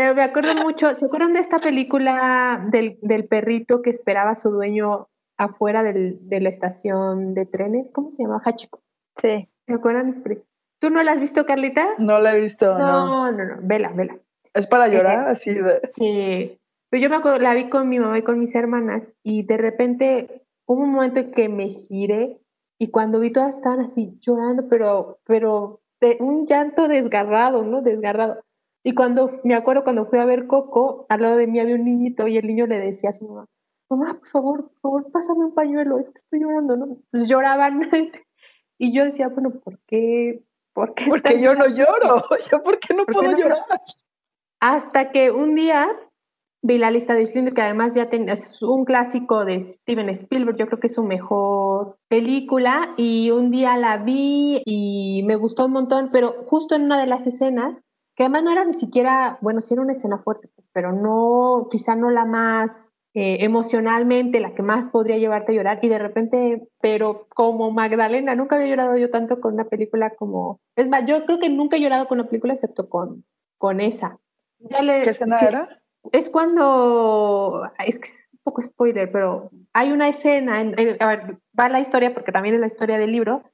[0.00, 4.34] Pero me acuerdo mucho, ¿se acuerdan de esta película del, del perrito que esperaba a
[4.34, 8.40] su dueño afuera del, de la estación de trenes, ¿cómo se llama?
[8.42, 8.80] Hachiko.
[9.18, 9.46] Sí.
[9.66, 10.10] ¿Se acuerdan?
[10.80, 11.86] ¿Tú no la has visto, Carlita?
[11.98, 12.78] No la he visto, no.
[12.78, 14.16] No, no, no, vela, vela.
[14.54, 15.82] ¿Es para llorar así de...?
[15.90, 16.58] Sí.
[16.88, 19.58] Pues yo me acuerdo, la vi con mi mamá y con mis hermanas y de
[19.58, 22.40] repente hubo un momento en que me giré
[22.78, 27.82] y cuando vi todas estaban así llorando, pero, pero de un llanto desgarrado, ¿no?
[27.82, 28.42] Desgarrado.
[28.82, 31.84] Y cuando, me acuerdo cuando fui a ver Coco, al lado de mí había un
[31.84, 33.46] niñito y el niño le decía a su mamá,
[33.90, 36.84] mamá, por favor, por favor, pásame un pañuelo, es que estoy llorando, ¿no?
[36.86, 37.80] Entonces lloraban.
[38.78, 40.42] y yo decía, bueno, ¿por qué?
[40.72, 43.64] ¿Por qué Porque yo no lloro, yo por qué no puedo llorar.
[44.60, 45.88] Hasta que un día
[46.62, 50.66] vi la lista de Schindler, que además ya es un clásico de Steven Spielberg, yo
[50.66, 55.72] creo que es su mejor película, y un día la vi y me gustó un
[55.72, 57.82] montón, pero justo en una de las escenas,
[58.20, 61.68] que además no era ni siquiera, bueno, sí era una escena fuerte, pues, pero no,
[61.70, 65.98] quizá no la más eh, emocionalmente la que más podría llevarte a llorar y de
[65.98, 71.06] repente, pero como Magdalena, nunca había llorado yo tanto con una película como, es más,
[71.06, 73.24] yo creo que nunca he llorado con una película excepto con,
[73.56, 74.18] con esa.
[74.58, 75.82] Ya le, ¿Qué escena era?
[76.12, 81.38] Es cuando, es que es un poco spoiler, pero hay una escena, en, a ver,
[81.58, 83.44] va la historia porque también es la historia del libro,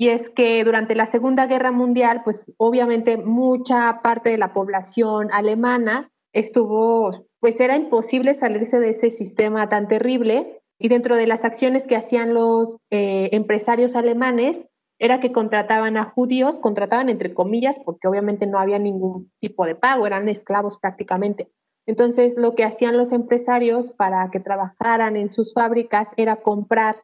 [0.00, 5.28] y es que durante la Segunda Guerra Mundial, pues obviamente mucha parte de la población
[5.30, 11.44] alemana estuvo pues era imposible salirse de ese sistema tan terrible y dentro de las
[11.44, 14.66] acciones que hacían los eh, empresarios alemanes
[14.98, 19.74] era que contrataban a judíos, contrataban entre comillas, porque obviamente no había ningún tipo de
[19.74, 21.50] pago, eran esclavos prácticamente.
[21.84, 26.96] Entonces, lo que hacían los empresarios para que trabajaran en sus fábricas era comprar,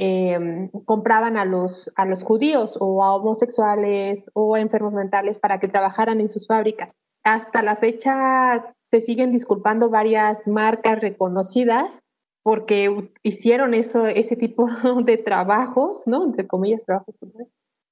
[0.00, 5.58] em, compraban a los, a los judíos o a homosexuales o a enfermos mentales para
[5.60, 12.04] que trabajaran en sus fábricas hasta la fecha se siguen disculpando varias marcas reconocidas
[12.42, 14.66] porque hicieron eso, ese tipo
[15.04, 16.24] de trabajos, ¿no?
[16.24, 17.18] Entre comillas, trabajos.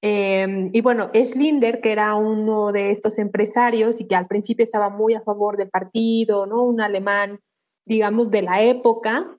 [0.01, 4.89] Eh, y bueno, Schlinder, que era uno de estos empresarios y que al principio estaba
[4.89, 6.63] muy a favor del partido, ¿no?
[6.63, 7.39] Un alemán,
[7.85, 9.37] digamos, de la época,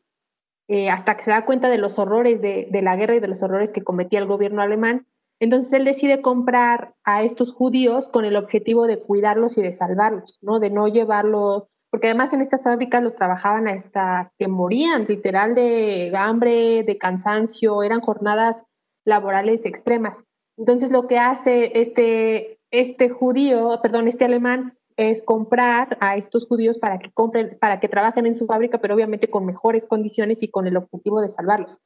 [0.69, 3.29] eh, hasta que se da cuenta de los horrores de, de la guerra y de
[3.29, 5.07] los horrores que cometía el gobierno alemán,
[5.41, 10.39] entonces él decide comprar a estos judíos con el objetivo de cuidarlos y de salvarlos,
[10.43, 10.59] ¿no?
[10.59, 16.13] De no llevarlos, porque además en estas fábricas los trabajaban hasta que morían, literal de
[16.17, 18.65] hambre, de cansancio, eran jornadas
[19.05, 20.25] laborales extremas.
[20.57, 26.77] Entonces lo que hace este, este judío, perdón, este alemán, es comprar a estos judíos
[26.77, 30.51] para que compren, para que trabajen en su fábrica, pero obviamente con mejores condiciones y
[30.51, 31.81] con el objetivo de salvarlos.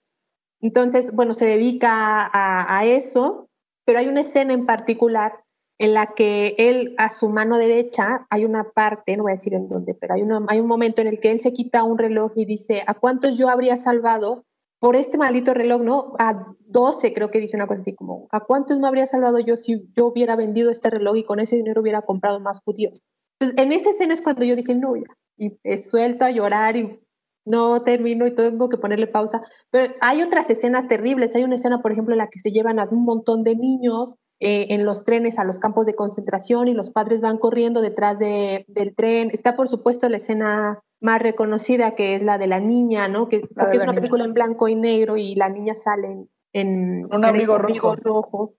[0.62, 3.48] Entonces, bueno, se dedica a, eso,
[3.84, 5.44] pero hay una escena en particular
[5.78, 9.52] en la que él a su mano derecha hay una parte, no voy a decir
[9.52, 12.32] en dónde, pero hay, hay un momento en el que él se quita un reloj
[12.36, 14.44] y dice, ¿a cuántos yo habría salvado
[14.82, 16.12] por este maldito reloj, ¿no?
[16.18, 19.54] A 12 creo que dice una cosa así como, ¿a cuántos no habría salvado yo
[19.54, 23.00] si yo hubiera vendido este reloj y con ese dinero hubiera comprado más judíos?
[23.38, 25.06] Pues en esa escena es cuando yo dije, no, ya,
[25.36, 26.98] y suelto a llorar y
[27.44, 29.40] no termino y tengo que ponerle pausa.
[29.70, 31.36] Pero hay otras escenas terribles.
[31.36, 34.16] Hay una escena, por ejemplo, en la que se llevan a un montón de niños
[34.40, 38.18] eh, en los trenes a los campos de concentración y los padres van corriendo detrás
[38.18, 39.30] de, del tren.
[39.30, 43.28] Está, por supuesto, la escena más reconocida, que es la de la niña, ¿no?
[43.28, 47.24] Que, porque es una película en blanco y negro y la niña sale en, un
[47.24, 47.96] abrigo rojo.
[47.96, 48.54] rojo.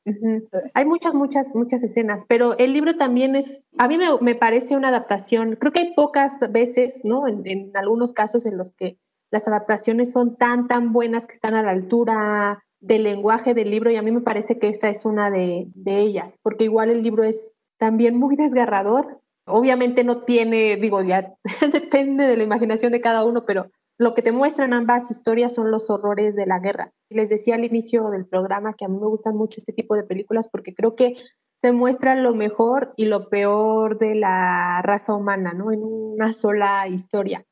[0.73, 4.89] Hay muchas, muchas, muchas escenas, pero el libro también es, a mí me, parece una
[4.89, 7.27] adaptación, creo que hay pocas veces, ¿no?
[7.27, 8.97] En, algunos casos en los que
[9.31, 13.89] las adaptaciones son tan, tan buenas que están a la altura del lenguaje del libro
[13.89, 17.01] y a mí me parece que esta es una de, de ellas, porque igual el
[17.03, 19.19] libro es también muy desgarrador.
[19.45, 21.35] Obviamente no tiene, digo, ya
[21.71, 23.69] depende de la imaginación de cada uno, pero
[23.99, 26.91] lo que te muestran ambas historias son los horrores de la guerra.
[27.09, 30.03] Les decía al inicio del programa que a mí me gustan mucho este tipo de
[30.03, 31.15] películas porque creo que
[31.57, 35.71] se muestra lo mejor y lo peor de la raza humana, ¿no?
[35.71, 37.45] En una sola historia.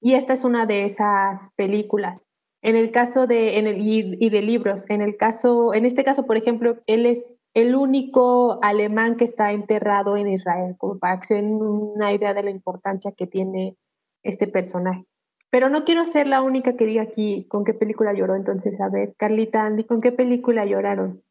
[0.00, 2.28] Y esta es una de esas películas.
[2.62, 6.26] En el caso de, en el, y, de libros, en el caso, en este caso,
[6.26, 11.26] por ejemplo, él es el único alemán que está enterrado en Israel, como para que
[11.26, 13.76] se den una idea de la importancia que tiene
[14.22, 15.04] este personaje.
[15.50, 18.36] Pero no quiero ser la única que diga aquí con qué película lloró.
[18.36, 21.22] Entonces, a ver, Carlita, Andy, ¿con qué película lloraron?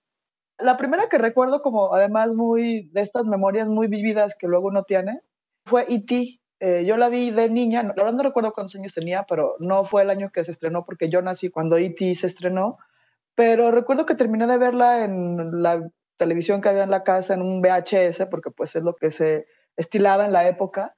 [0.60, 4.84] La primera que recuerdo como además muy de estas memorias muy vividas que luego uno
[4.84, 5.22] tiene
[5.66, 6.40] fue E.T.
[6.60, 9.86] Eh, yo la vi de niña, la verdad no recuerdo cuántos años tenía, pero no
[9.86, 12.16] fue el año que se estrenó porque yo nací cuando E.T.
[12.16, 12.80] se estrenó.
[13.36, 15.88] Pero recuerdo que terminé de verla en la
[16.18, 19.48] televisión que había en la casa, en un VHS, porque pues es lo que se
[19.76, 20.96] estilaba en la época.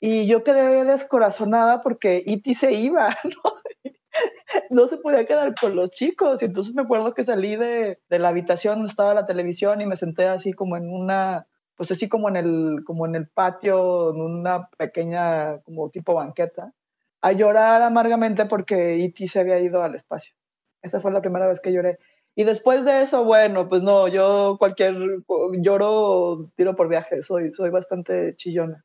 [0.00, 3.16] Y yo quedé descorazonada porque Iti se iba,
[4.70, 4.86] ¿no?
[4.86, 6.40] se podía quedar con los chicos.
[6.42, 9.86] Y entonces me acuerdo que salí de, de, la habitación donde estaba la televisión y
[9.86, 11.46] me senté así como en una,
[11.76, 16.72] pues así como en el, como en el patio, en una pequeña, como tipo banqueta,
[17.20, 20.34] a llorar amargamente porque Iti se había ido al espacio.
[20.82, 21.98] Esa fue la primera vez que lloré.
[22.36, 24.96] Y después de eso, bueno, pues no, yo cualquier
[25.58, 28.84] lloro, tiro por viaje, soy, soy bastante chillona.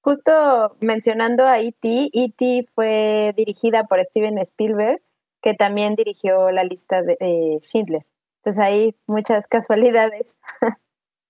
[0.00, 2.66] Justo mencionando a E.T., E.T.
[2.74, 5.00] fue dirigida por Steven Spielberg,
[5.42, 8.06] que también dirigió la lista de Schindler.
[8.38, 10.34] Entonces ahí muchas casualidades.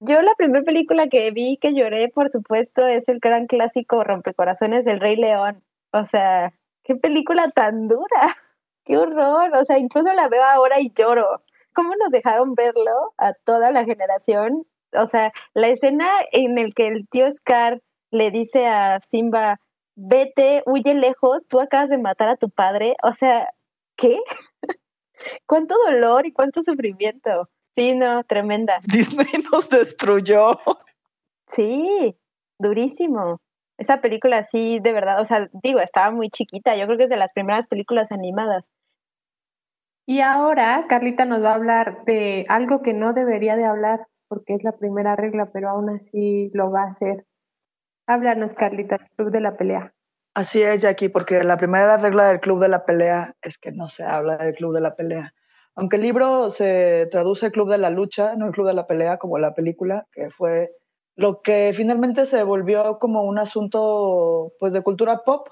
[0.00, 4.86] Yo la primera película que vi que lloré, por supuesto, es el gran clásico Rompecorazones,
[4.86, 5.64] El Rey León.
[5.92, 6.52] O sea,
[6.84, 8.36] qué película tan dura.
[8.88, 9.54] Qué horror.
[9.54, 11.42] O sea, incluso la veo ahora y lloro.
[11.74, 14.66] ¿Cómo nos dejaron verlo a toda la generación?
[14.94, 19.60] O sea, la escena en el que el tío Scar le dice a Simba,
[19.94, 22.96] vete, huye lejos, tú acabas de matar a tu padre.
[23.02, 23.52] O sea,
[23.94, 24.18] ¿qué?
[25.46, 27.50] ¿Cuánto dolor y cuánto sufrimiento?
[27.76, 28.78] Sí, no, tremenda.
[28.90, 30.58] Disney nos destruyó.
[31.46, 32.16] Sí,
[32.58, 33.42] durísimo.
[33.76, 37.10] Esa película sí, de verdad, o sea, digo, estaba muy chiquita, yo creo que es
[37.10, 38.68] de las primeras películas animadas.
[40.10, 44.54] Y ahora Carlita nos va a hablar de algo que no debería de hablar porque
[44.54, 47.26] es la primera regla, pero aún así lo va a hacer.
[48.06, 49.92] Háblanos, Carlita, del Club de la Pelea.
[50.34, 53.88] Así es, Jackie, porque la primera regla del Club de la Pelea es que no
[53.88, 55.34] se habla del Club de la Pelea.
[55.74, 59.18] Aunque el libro se traduce Club de la Lucha, no el Club de la Pelea
[59.18, 60.70] como la película, que fue
[61.16, 65.48] lo que finalmente se volvió como un asunto pues, de cultura pop.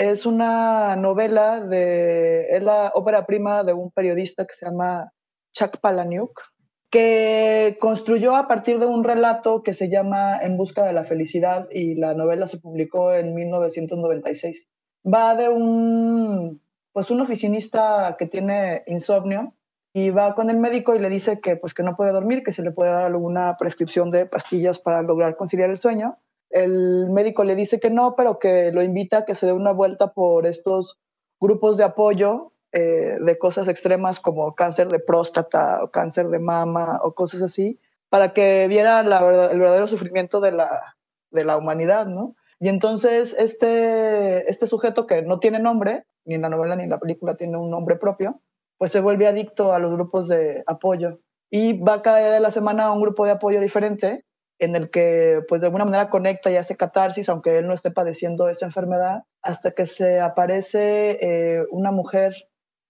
[0.00, 5.12] Es una novela de, es la ópera prima de un periodista que se llama
[5.52, 6.40] Chuck Palahniuk,
[6.88, 11.68] que construyó a partir de un relato que se llama En busca de la felicidad
[11.70, 14.70] y la novela se publicó en 1996.
[15.04, 16.62] Va de un,
[16.94, 19.52] pues un oficinista que tiene insomnio
[19.92, 22.54] y va con el médico y le dice que, pues que no puede dormir, que
[22.54, 26.16] se le puede dar alguna prescripción de pastillas para lograr conciliar el sueño.
[26.50, 29.72] El médico le dice que no, pero que lo invita a que se dé una
[29.72, 30.98] vuelta por estos
[31.40, 37.00] grupos de apoyo eh, de cosas extremas como cáncer de próstata o cáncer de mama
[37.02, 39.08] o cosas así, para que viera el
[39.58, 40.96] verdadero sufrimiento de la,
[41.30, 42.36] de la humanidad, ¿no?
[42.60, 46.90] Y entonces este, este sujeto que no tiene nombre, ni en la novela ni en
[46.90, 48.40] la película tiene un nombre propio,
[48.76, 51.18] pues se vuelve adicto a los grupos de apoyo
[51.50, 54.24] y va cada día de la semana a un grupo de apoyo diferente
[54.60, 57.90] en el que pues de alguna manera conecta y hace catarsis, aunque él no esté
[57.90, 62.34] padeciendo esa enfermedad, hasta que se aparece eh, una mujer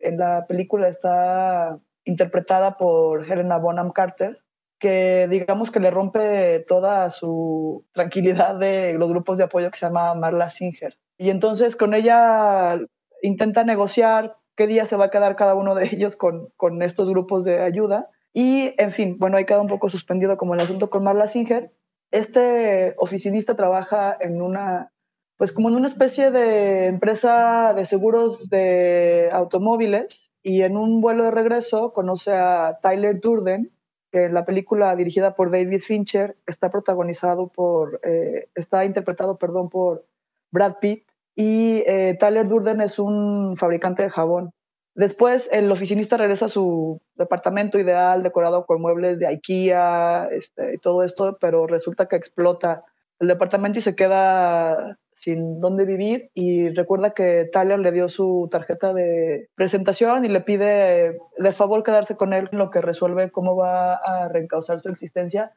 [0.01, 4.43] en la película está interpretada por Helena Bonham Carter,
[4.79, 9.87] que digamos que le rompe toda su tranquilidad de los grupos de apoyo que se
[9.87, 10.99] llama Marla Singer.
[11.19, 12.81] Y entonces con ella
[13.23, 17.11] intenta negociar qué día se va a quedar cada uno de ellos con, con estos
[17.11, 18.09] grupos de ayuda.
[18.33, 21.73] Y, en fin, bueno, ahí queda un poco suspendido como el asunto con Marla Singer.
[22.11, 24.93] Este oficinista trabaja en una,
[25.37, 31.25] pues como en una especie de empresa de seguros de automóviles y en un vuelo
[31.25, 33.71] de regreso conoce a Tyler Durden,
[34.11, 39.69] que en la película dirigida por David Fincher está protagonizado por, eh, está interpretado, perdón,
[39.69, 40.07] por
[40.51, 41.05] Brad Pitt.
[41.37, 44.53] Y eh, Tyler Durden es un fabricante de jabón.
[44.95, 50.79] Después el oficinista regresa a su departamento ideal, decorado con muebles de IKEA este, y
[50.79, 52.83] todo esto, pero resulta que explota
[53.21, 58.49] el departamento y se queda sin dónde vivir y recuerda que Tyler le dio su
[58.51, 63.55] tarjeta de presentación y le pide de favor quedarse con él, lo que resuelve cómo
[63.55, 65.53] va a reencauzar su existencia.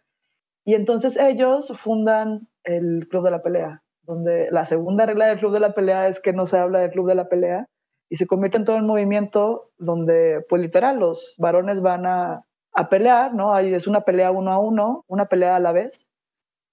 [0.65, 5.53] Y entonces ellos fundan el Club de la Pelea, donde la segunda regla del Club
[5.53, 7.67] de la Pelea es que no se habla del Club de la Pelea
[8.13, 12.87] y se convierte en todo un movimiento donde, pues literal, los varones van a, a
[12.87, 13.55] pelear, ¿no?
[13.55, 16.11] Ahí es una pelea uno a uno, una pelea a la vez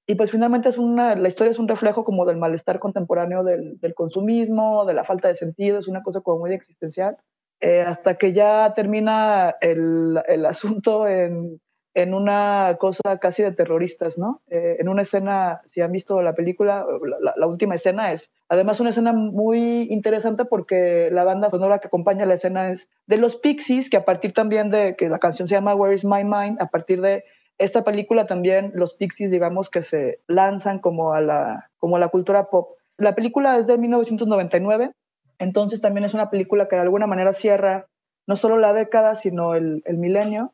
[0.06, 3.80] y pues finalmente es una, la historia es un reflejo como del malestar contemporáneo del,
[3.80, 7.16] del consumismo, de la falta de sentido, es una cosa como muy existencial,
[7.60, 11.58] eh, hasta que ya termina el, el asunto en,
[11.94, 14.42] en, una cosa casi de terroristas, ¿no?
[14.48, 16.86] Eh, en una escena, si han visto la película,
[17.20, 21.86] la, la, última escena es además una escena muy interesante porque la banda sonora que
[21.86, 25.48] acompaña la escena es de los Pixies, que a partir también de que la canción
[25.48, 27.24] se llama Where is My Mind, a partir de
[27.60, 32.08] esta película también, los Pixies, digamos que se lanzan como a la, como a la
[32.08, 32.70] cultura pop.
[32.96, 34.92] La película es de 1999,
[35.38, 37.86] entonces también es una película que de alguna manera cierra
[38.26, 40.52] no solo la década, sino el, el milenio.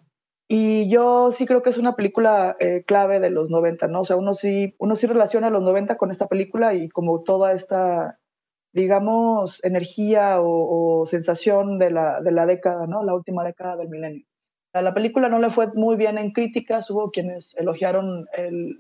[0.49, 4.03] Y yo sí creo que es una película eh, clave de los 90, ¿no?
[4.03, 7.53] O sea, uno sí, uno sí relaciona los 90 con esta película y como toda
[7.53, 8.21] esta,
[8.73, 13.03] digamos, energía o, o sensación de la, de la década, ¿no?
[13.03, 14.25] La última década del milenio.
[14.83, 18.27] La película no le fue muy bien en críticas, hubo quienes elogiaron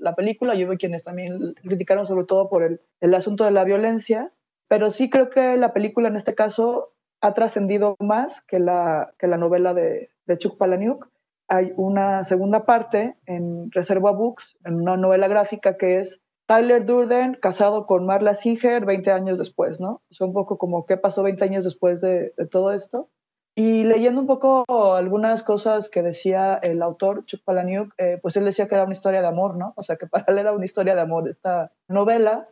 [0.00, 3.64] la película y hubo quienes también criticaron sobre todo por el, el, asunto de la
[3.64, 4.32] violencia,
[4.68, 9.26] pero sí creo que la película en este caso ha trascendido más que la, que
[9.26, 11.08] la novela de, de Chuck Palahniuk.
[11.48, 17.34] Hay una segunda parte en Reserva Books, en una novela gráfica que es Tyler Durden
[17.34, 20.02] casado con Marla Singer 20 años después, ¿no?
[20.10, 23.10] Es un poco como qué pasó 20 años después de, de todo esto.
[23.58, 28.44] Y leyendo un poco algunas cosas que decía el autor, Chuck Palahniuk, eh, pues él
[28.44, 29.72] decía que era una historia de amor, ¿no?
[29.76, 32.48] O sea, que para él era una historia de amor esta novela.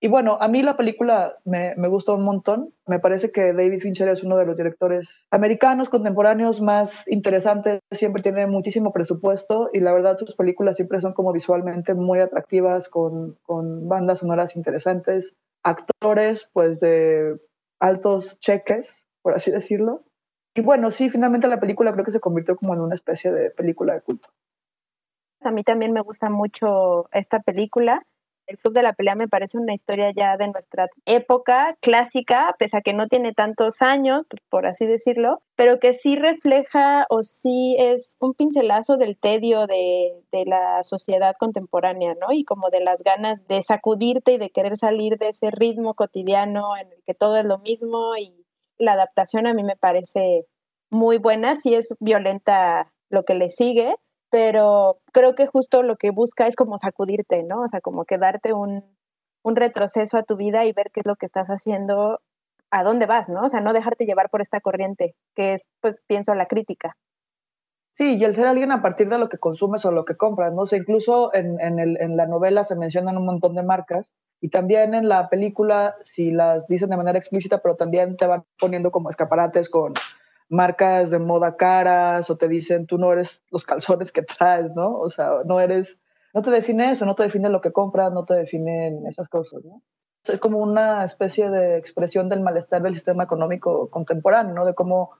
[0.00, 2.72] Y bueno, a mí la película me, me gustó un montón.
[2.86, 7.80] Me parece que David Fincher es uno de los directores americanos contemporáneos más interesantes.
[7.90, 12.88] Siempre tiene muchísimo presupuesto y la verdad sus películas siempre son como visualmente muy atractivas,
[12.88, 15.34] con, con bandas sonoras interesantes,
[15.64, 17.40] actores pues de
[17.80, 20.04] altos cheques, por así decirlo.
[20.54, 23.50] Y bueno, sí, finalmente la película creo que se convirtió como en una especie de
[23.50, 24.28] película de culto.
[25.42, 28.04] A mí también me gusta mucho esta película.
[28.48, 32.78] El Club de la Pelea me parece una historia ya de nuestra época clásica, pese
[32.78, 37.76] a que no tiene tantos años, por así decirlo, pero que sí refleja o sí
[37.78, 42.32] es un pincelazo del tedio de, de la sociedad contemporánea, ¿no?
[42.32, 46.74] Y como de las ganas de sacudirte y de querer salir de ese ritmo cotidiano
[46.78, 48.46] en el que todo es lo mismo y
[48.78, 50.46] la adaptación a mí me parece
[50.88, 53.94] muy buena, sí es violenta lo que le sigue,
[54.30, 57.62] pero creo que justo lo que busca es como sacudirte, ¿no?
[57.62, 58.84] O sea, como que darte un,
[59.42, 62.20] un retroceso a tu vida y ver qué es lo que estás haciendo,
[62.70, 63.44] a dónde vas, ¿no?
[63.44, 66.96] O sea, no dejarte llevar por esta corriente, que es, pues, pienso, la crítica.
[67.92, 70.52] Sí, y el ser alguien a partir de lo que consumes o lo que compras,
[70.52, 70.62] ¿no?
[70.62, 74.94] O sea, incluso en, en, la novela se mencionan un montón de marcas y también
[74.94, 79.10] en la película, si las dicen de manera explícita, pero también te van poniendo como
[79.10, 79.94] escaparates con
[80.48, 84.98] marcas de moda caras o te dicen tú no eres los calzones que traes, ¿no?
[84.98, 85.98] O sea, no eres,
[86.34, 89.64] no te define eso, no te define lo que compras, no te definen esas cosas,
[89.64, 89.82] ¿no?
[90.24, 94.64] Es como una especie de expresión del malestar del sistema económico contemporáneo, ¿no?
[94.64, 95.12] De cómo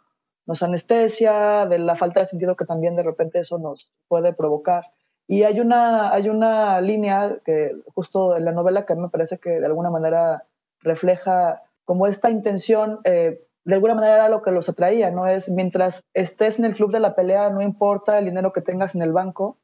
[0.47, 4.85] nos anestesia, de la falta de sentido que también de repente eso nos puede provocar.
[5.27, 9.51] Y hay una, hay una línea que justo en la novela que me parece que
[9.51, 10.47] de alguna manera
[10.81, 15.27] refleja como esta intención, eh, de alguna manera era lo que los atraía, ¿no?
[15.27, 18.95] Es mientras estés en el club de la pelea, no importa el dinero que tengas
[18.95, 19.59] en el banco,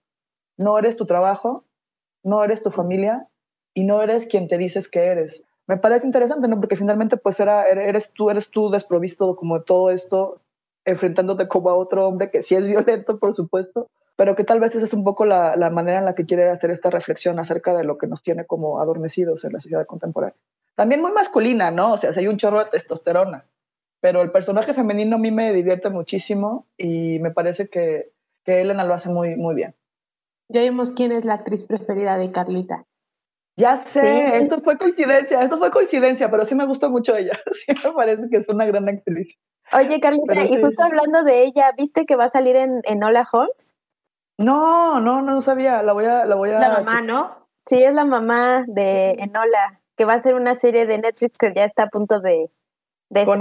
[0.59, 1.65] no eres tu trabajo,
[2.23, 3.29] no eres tu familia
[3.73, 5.43] y no eres quien te dices que eres.
[5.67, 6.61] Me parece interesante, ¿no?
[6.61, 10.43] Porque finalmente pues era, eres tú, eres tú desprovisto como de todo esto
[10.85, 14.75] enfrentándote como a otro hombre que sí es violento, por supuesto, pero que tal vez
[14.75, 17.75] esa es un poco la, la, manera en la que quiere hacer esta reflexión acerca
[17.75, 20.37] de lo que nos tiene como adormecidos en la sociedad contemporánea.
[20.75, 21.95] También muy masculina, ¿no?
[21.95, 23.47] O sea, si hay un chorro de testosterona,
[24.05, 28.13] pero el personaje femenino a mí me divierte muchísimo y me parece que,
[28.45, 29.75] que Elena lo hace muy, muy bien.
[30.51, 32.85] Ya vimos quién es la actriz preferida de Carlita.
[33.57, 37.33] Ya sé, esto fue coincidencia, esto fue coincidencia, pero sí me gustó mucho ella.
[37.55, 39.39] Sí me parece que es una gran actriz.
[39.73, 43.27] Oye, Carlita, y justo hablando de ella, ¿viste que va a salir en, en Hola
[43.33, 43.75] Holmes?
[44.37, 45.83] No, no, no sabía.
[45.83, 46.59] La voy a, la voy a.
[46.59, 47.49] La mamá, ¿no?
[47.65, 51.55] Sí, es la mamá de Enola, que va a ser una serie de Netflix que
[51.55, 52.51] ya está a punto de,
[53.21, 53.39] de Con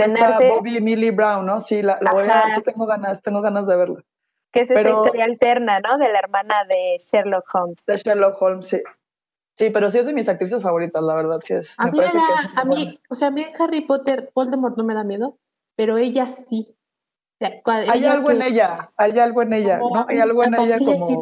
[0.49, 1.59] Bobby Millie Brown, ¿no?
[1.61, 4.03] Sí, la, la voy a, sí tengo ganas, tengo ganas de verla.
[4.51, 5.97] Que es esta Pero- historia alterna, ¿no?
[5.97, 7.85] De la hermana de Sherlock Holmes.
[7.85, 8.81] De Sherlock Holmes, sí.
[9.57, 11.75] Sí, pero sí es de mis actrices favoritas, la verdad, sí es.
[11.77, 13.81] A me mí, me da- que es a mí, o sea, a mí en Harry
[13.81, 15.37] Potter, Voldemort no me da miedo,
[15.75, 16.67] pero ella sí.
[16.69, 20.05] O sea, cua- Hay ella algo en que- ella, hay algo en ella, Como- ¿no?
[20.07, 21.07] Hay algo en ella como...
[21.07, 21.17] sí.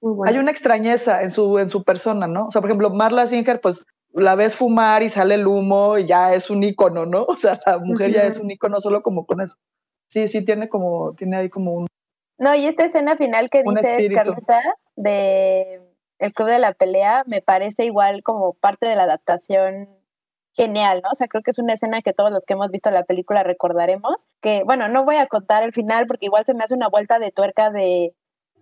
[0.00, 0.30] Muy buena.
[0.32, 2.46] Hay una extrañeza en su, en su persona, ¿no?
[2.46, 3.84] O sea, por ejemplo, Marla Singer, pues
[4.16, 7.24] la ves fumar y sale el humo y ya es un ícono, ¿no?
[7.28, 9.56] O sea, la mujer ya es un ícono solo como con eso.
[10.08, 11.86] Sí, sí, tiene como, tiene ahí como un...
[12.38, 14.08] No, y esta escena final que dices.
[14.14, 14.62] Carlita,
[14.94, 15.80] de
[16.18, 19.88] El Club de la Pelea, me parece igual como parte de la adaptación
[20.52, 21.10] genial, ¿no?
[21.12, 23.42] O sea, creo que es una escena que todos los que hemos visto la película
[23.42, 26.88] recordaremos, que, bueno, no voy a contar el final porque igual se me hace una
[26.88, 28.14] vuelta de tuerca de,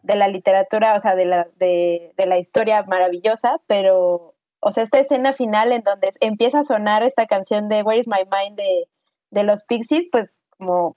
[0.03, 4.34] de la literatura, o sea, de la, de, de la historia maravillosa, pero,
[4.65, 8.09] o sea, esta escena final en donde empieza a sonar esta canción de Where is
[8.09, 8.89] My Mind de,
[9.31, 10.97] de los Pixies, pues como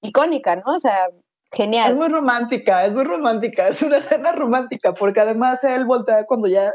[0.00, 0.74] icónica, ¿no?
[0.74, 1.08] O sea,
[1.52, 1.92] genial.
[1.92, 6.48] Es muy romántica, es muy romántica, es una escena romántica, porque además él voltea cuando
[6.48, 6.72] ya...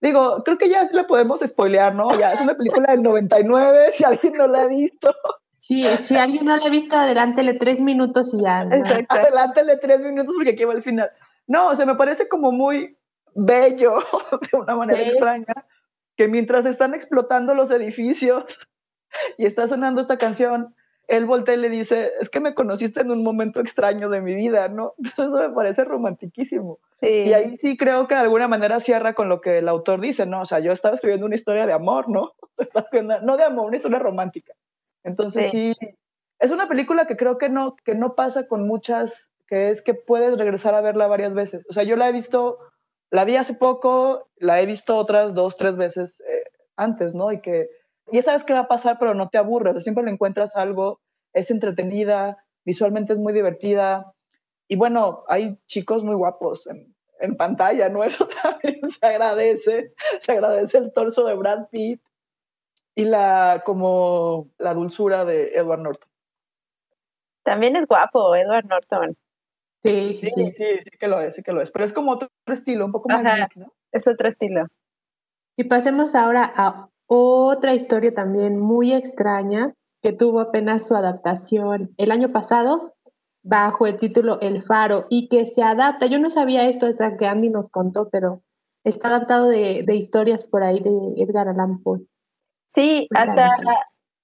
[0.00, 2.08] Digo, creo que ya sí la podemos spoilear, ¿no?
[2.18, 5.14] Ya es una película del 99, si alguien no la ha visto,
[5.56, 8.64] Sí, si alguien no la ha visto, adelántele tres minutos y ya.
[8.64, 8.74] ¿no?
[8.76, 9.14] Exacto.
[9.14, 11.10] adelántale tres minutos porque aquí va el final.
[11.46, 12.98] No, o sea, me parece como muy
[13.34, 13.96] bello,
[14.52, 15.08] de una manera Sí.
[15.08, 15.54] extraña,
[16.16, 18.58] que mientras están explotando los edificios
[19.38, 20.74] y está sonando esta canción,
[21.06, 24.34] él voltea y le dice, es que me conociste en un momento extraño de mi
[24.34, 24.94] vida, ¿no?
[24.98, 26.78] Entonces eso me parece romantiquísimo.
[27.00, 27.24] Sí.
[27.26, 30.26] Y ahí sí creo que de alguna manera cierra con lo que el autor dice,
[30.26, 30.42] ¿no?
[30.42, 32.32] O sea, yo estaba escribiendo una historia de amor, ¿no?
[32.74, 34.54] O sea, no de amor, una historia romántica.
[35.02, 35.74] Entonces sí.
[36.38, 39.92] es una película que creo que no, que no pasa con muchas, que es que
[39.94, 41.64] puedes regresar a verla varias veces.
[41.68, 42.58] O sea, yo la he visto,
[43.10, 46.44] la vi hace poco, la he visto otras dos, tres veces eh,
[46.76, 47.32] antes, ¿no?
[47.32, 47.68] Y que
[48.12, 51.00] ya sabes qué va a pasar, pero no te aburres, siempre le encuentras algo,
[51.32, 54.12] es entretenida, visualmente es muy divertida.
[54.68, 58.04] Y bueno, hay chicos muy guapos en, en pantalla, ¿no?
[58.04, 62.00] Eso también se agradece, se agradece el torso de Brad Pitt
[62.94, 66.10] y la como la dulzura de Edward Norton.
[67.42, 69.16] También es guapo, Edward Norton.
[69.84, 70.50] Sí, sí, Sí, sí.
[70.50, 72.92] sí, sí que lo es, sí que lo es, pero es como otro estilo, un
[72.92, 73.36] poco más Ajá.
[73.36, 73.72] geek, ¿no?
[73.92, 74.66] Es otro estilo.
[75.56, 82.10] Y pasemos ahora a otra historia también muy extraña que tuvo apenas su adaptación el
[82.10, 82.94] año pasado
[83.42, 86.06] bajo el título El Faro y que se adapta.
[86.06, 88.42] Yo no sabía esto hasta que Andy nos contó, pero
[88.84, 92.00] está adaptado de, de historias por ahí de Edgar Allan Poe.
[92.68, 93.48] Sí, hasta,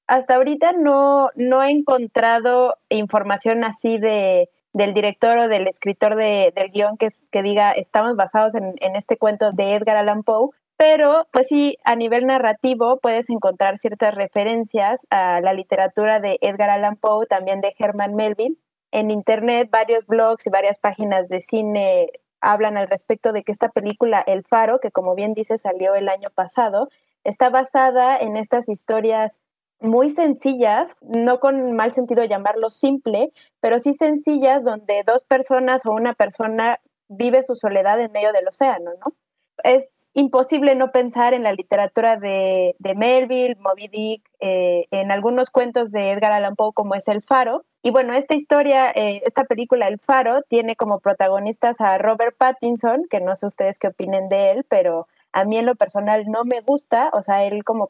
[0.07, 6.53] hasta ahorita no, no he encontrado información así de del director o del escritor de,
[6.55, 10.51] del guion que, que diga estamos basados en, en este cuento de Edgar Allan Poe,
[10.81, 16.71] pero pues sí, a nivel narrativo puedes encontrar ciertas referencias a la literatura de Edgar
[16.71, 18.57] Allan Poe, también de Herman Melville.
[18.91, 22.09] En internet varios blogs y varias páginas de cine
[22.41, 26.09] hablan al respecto de que esta película El Faro, que como bien dice salió el
[26.09, 26.89] año pasado,
[27.25, 29.39] está basada en estas historias
[29.81, 35.93] muy sencillas, no con mal sentido llamarlo simple, pero sí sencillas donde dos personas o
[35.93, 39.15] una persona vive su soledad en medio del océano, ¿no?
[39.63, 45.51] Es imposible no pensar en la literatura de, de Melville, Moby Dick, eh, en algunos
[45.51, 47.65] cuentos de Edgar Allan Poe como es El Faro.
[47.83, 53.07] Y bueno, esta historia, eh, esta película El Faro, tiene como protagonistas a Robert Pattinson,
[53.11, 56.45] que no sé ustedes qué opinen de él, pero a mí en lo personal no
[56.45, 57.89] me gusta, o sea, él como,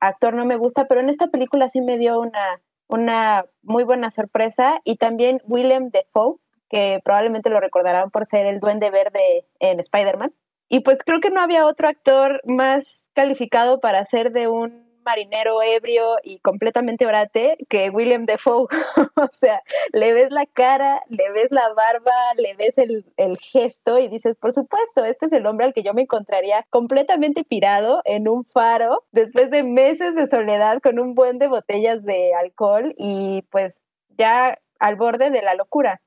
[0.00, 4.10] actor no me gusta, pero en esta película sí me dio una, una muy buena
[4.10, 4.80] sorpresa.
[4.84, 6.36] Y también Willem Dafoe,
[6.68, 10.32] que probablemente lo recordarán por ser el duende verde en Spider-Man.
[10.68, 15.62] Y pues creo que no había otro actor más calificado para ser de un marinero
[15.62, 18.66] ebrio y completamente orate que William Defoe.
[19.16, 23.98] o sea, le ves la cara, le ves la barba, le ves el, el gesto
[23.98, 28.02] y dices, por supuesto, este es el hombre al que yo me encontraría completamente pirado
[28.04, 32.94] en un faro después de meses de soledad con un buen de botellas de alcohol
[32.96, 33.82] y pues
[34.18, 36.00] ya al borde de la locura.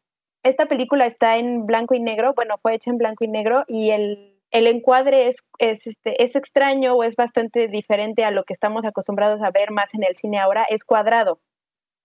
[0.43, 3.91] Esta película está en blanco y negro, bueno, fue hecha en blanco y negro y
[3.91, 8.53] el, el encuadre es, es, este, es extraño o es bastante diferente a lo que
[8.53, 11.41] estamos acostumbrados a ver más en el cine ahora, es cuadrado.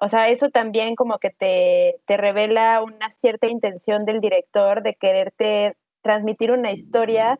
[0.01, 4.95] O sea, eso también como que te, te revela una cierta intención del director de
[4.95, 7.39] quererte transmitir una historia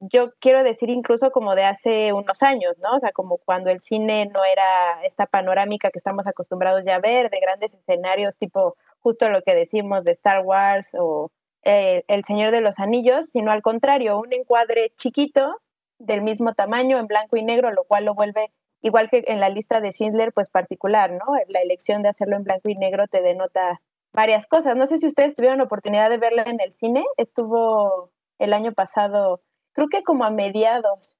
[0.00, 2.96] yo quiero decir incluso como de hace unos años, ¿no?
[2.96, 7.00] O sea, como cuando el cine no era esta panorámica que estamos acostumbrados ya a
[7.00, 11.30] ver, de grandes escenarios tipo justo lo que decimos de Star Wars o
[11.64, 15.60] eh, El Señor de los Anillos, sino al contrario, un encuadre chiquito
[15.98, 18.52] del mismo tamaño en blanco y negro, lo cual lo vuelve
[18.82, 21.34] igual que en la lista de Schindler, pues particular, ¿no?
[21.48, 23.82] La elección de hacerlo en blanco y negro te denota
[24.12, 24.76] varias cosas.
[24.76, 29.42] No sé si ustedes tuvieron oportunidad de verla en el cine, estuvo el año pasado
[29.72, 31.16] creo que como a mediados.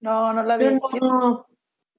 [0.00, 0.78] No, no la vi.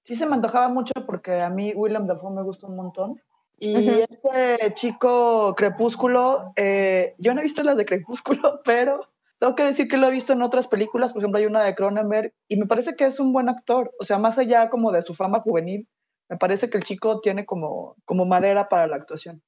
[0.03, 3.21] Sí, se me antojaba mucho porque a mí William Dafoe me gusta un montón.
[3.57, 9.07] Y este chico Crepúsculo, eh, yo no he visto las de Crepúsculo, pero
[9.39, 11.75] tengo que decir que lo he visto en otras películas, por ejemplo hay una de
[11.75, 15.01] Cronenberg, y me parece que es un buen actor, o sea, más allá como de
[15.01, 15.87] su fama juvenil,
[16.29, 19.43] me parece que el chico tiene como, como madera para la actuación.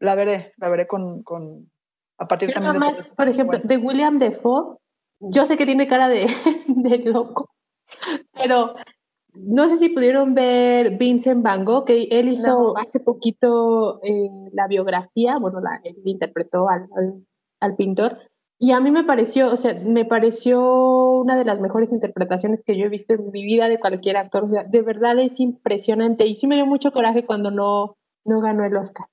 [0.00, 1.70] La veré, la veré con, con
[2.18, 3.04] a partir también de...
[3.16, 4.78] por ejemplo, de William Defoe,
[5.20, 6.26] yo sé que tiene cara de,
[7.04, 7.50] loco,
[8.32, 8.74] pero
[9.46, 14.66] no sé si pudieron ver Vincent Van Gogh, que él hizo hace poquito eh, la
[14.66, 16.88] biografía, bueno, la, él interpretó al,
[17.60, 18.18] al, pintor,
[18.58, 22.76] y a mí me pareció, o sea, me pareció una de las mejores interpretaciones que
[22.76, 26.46] yo he visto en mi vida de cualquier actor, de verdad es impresionante, y sí
[26.46, 29.06] me dio mucho coraje cuando no, no ganó el Oscar,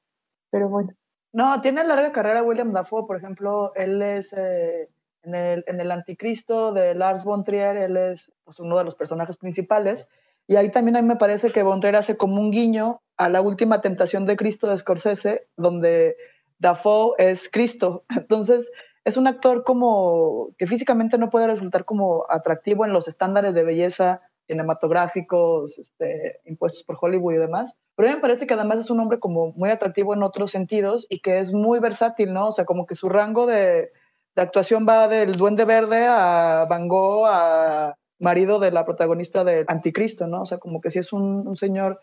[0.49, 0.89] pero bueno.
[1.33, 4.33] No, tiene larga carrera William Dafoe, por ejemplo, él es...
[4.33, 4.89] Eh,
[5.25, 8.95] en el, en el Anticristo de Lars von Trier, él es pues, uno de los
[8.95, 10.07] personajes principales.
[10.47, 13.29] Y ahí también a mí me parece que von Trier hace como un guiño a
[13.29, 16.15] la última tentación de Cristo de Scorsese, donde
[16.59, 18.03] Dafoe es Cristo.
[18.15, 18.71] Entonces,
[19.03, 23.63] es un actor como que físicamente no puede resultar como atractivo en los estándares de
[23.63, 27.75] belleza cinematográficos este, impuestos por Hollywood y demás.
[27.95, 30.51] Pero a mí me parece que además es un hombre como muy atractivo en otros
[30.51, 32.49] sentidos y que es muy versátil, ¿no?
[32.49, 33.91] O sea, como que su rango de,
[34.35, 39.63] la actuación va del Duende Verde a Van Gogh, a marido de la protagonista de
[39.67, 40.41] Anticristo, ¿no?
[40.41, 42.01] O sea, como que si es un, señor...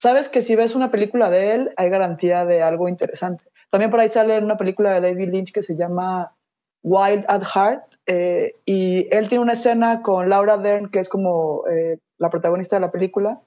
[0.00, 3.44] Sabes que si ves una película de él, hay garantía de algo interesante.
[3.70, 6.34] También por ahí sale una película de David Lynch que se llama
[6.82, 11.64] Wild at Heart, eh, y él tiene una escena con Laura Dern, que es como
[11.68, 13.40] eh, la protagonista de la película,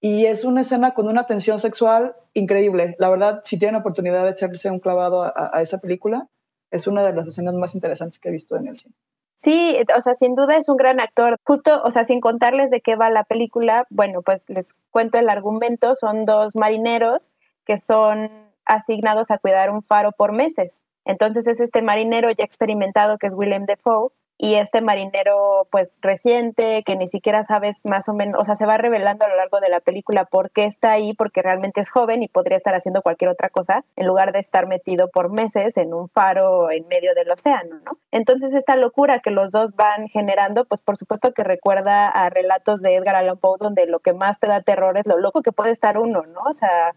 [0.00, 2.94] y es una escena con una tensión sexual increíble.
[2.98, 6.28] La verdad, si tienen oportunidad de echarse un clavado a esa película,
[6.72, 8.94] es una de las escenas más interesantes que he visto en el cine.
[9.36, 11.36] Sí, o sea, sin duda es un gran actor.
[11.44, 15.28] Justo, o sea, sin contarles de qué va la película, bueno, pues les cuento el
[15.28, 15.94] argumento.
[15.94, 17.28] Son dos marineros
[17.64, 18.30] que son
[18.64, 20.80] asignados a cuidar un faro por meses.
[21.04, 24.12] Entonces es este marinero ya experimentado que es William Defoe
[24.42, 28.66] y este marinero pues reciente que ni siquiera sabes más o menos, o sea, se
[28.66, 31.88] va revelando a lo largo de la película por qué está ahí, porque realmente es
[31.88, 35.76] joven y podría estar haciendo cualquier otra cosa en lugar de estar metido por meses
[35.76, 37.98] en un faro en medio del océano, ¿no?
[38.10, 42.82] Entonces esta locura que los dos van generando, pues por supuesto que recuerda a relatos
[42.82, 45.52] de Edgar Allan Poe donde lo que más te da terror es lo loco que
[45.52, 46.40] puede estar uno, ¿no?
[46.50, 46.96] O sea,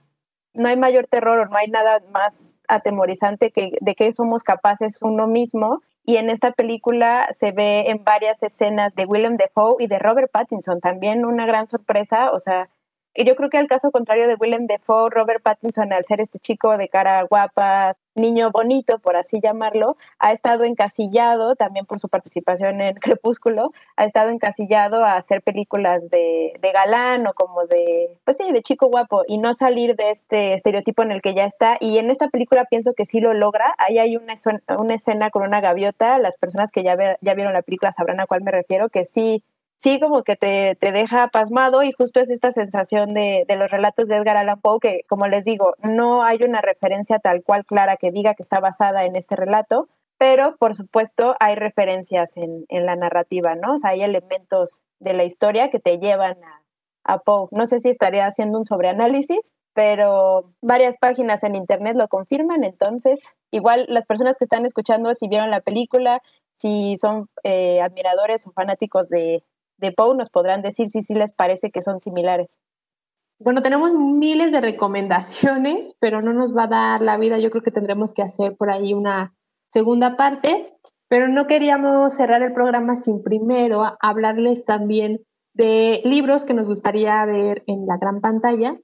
[0.55, 5.01] no hay mayor terror o no hay nada más atemorizante que de que somos capaces
[5.01, 5.82] uno mismo.
[6.03, 10.32] Y en esta película se ve en varias escenas de William Defoe y de Robert
[10.32, 12.70] Pattinson, también una gran sorpresa, o sea,
[13.24, 16.78] yo creo que al caso contrario de Willem Dafoe, Robert Pattinson, al ser este chico
[16.78, 22.82] de cara guapa, niño bonito, por así llamarlo, ha estado encasillado, también por su participación
[22.82, 28.38] en Crepúsculo, ha estado encasillado a hacer películas de, de galán o como de, pues
[28.38, 31.78] sí, de chico guapo y no salir de este estereotipo en el que ya está.
[31.80, 33.76] Y en esta película pienso que sí lo logra.
[33.78, 34.36] Ahí hay una,
[34.78, 38.28] una escena con una gaviota, las personas que ya, ya vieron la película sabrán a
[38.28, 39.43] cuál me refiero, que sí
[39.78, 43.71] sí como que te, te, deja pasmado y justo es esta sensación de, de, los
[43.71, 47.65] relatos de Edgar Allan Poe que, como les digo, no hay una referencia tal cual
[47.65, 52.65] clara que diga que está basada en este relato, pero por supuesto hay referencias en,
[52.69, 53.76] en la narrativa, ¿no?
[53.76, 56.61] O sea, hay elementos de la historia que te llevan a,
[57.03, 57.47] a Poe.
[57.51, 59.39] No sé si estaría haciendo un sobreanálisis,
[59.73, 65.28] pero varias páginas en internet lo confirman, entonces igual las personas que están escuchando, si
[65.28, 66.21] vieron la película,
[66.53, 69.43] si son eh, admiradores o fanáticos de,
[69.78, 72.57] de Poe nos podrán decir si sí les parece que son similares.
[73.39, 77.38] Bueno, tenemos miles de recomendaciones, pero no nos va a dar la vida.
[77.38, 79.36] Yo creo que tendremos que hacer por ahí una
[79.67, 80.73] segunda parte,
[81.09, 85.21] pero no queríamos cerrar el programa sin primero hablarles también
[85.53, 88.78] de libros que nos gustaría ver en la gran pantalla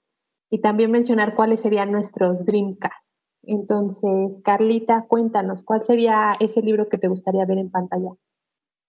[0.49, 3.19] y también mencionar cuáles serían nuestros Dreamcast.
[3.43, 8.11] Entonces, Carlita, cuéntanos, ¿cuál sería ese libro que te gustaría ver en pantalla?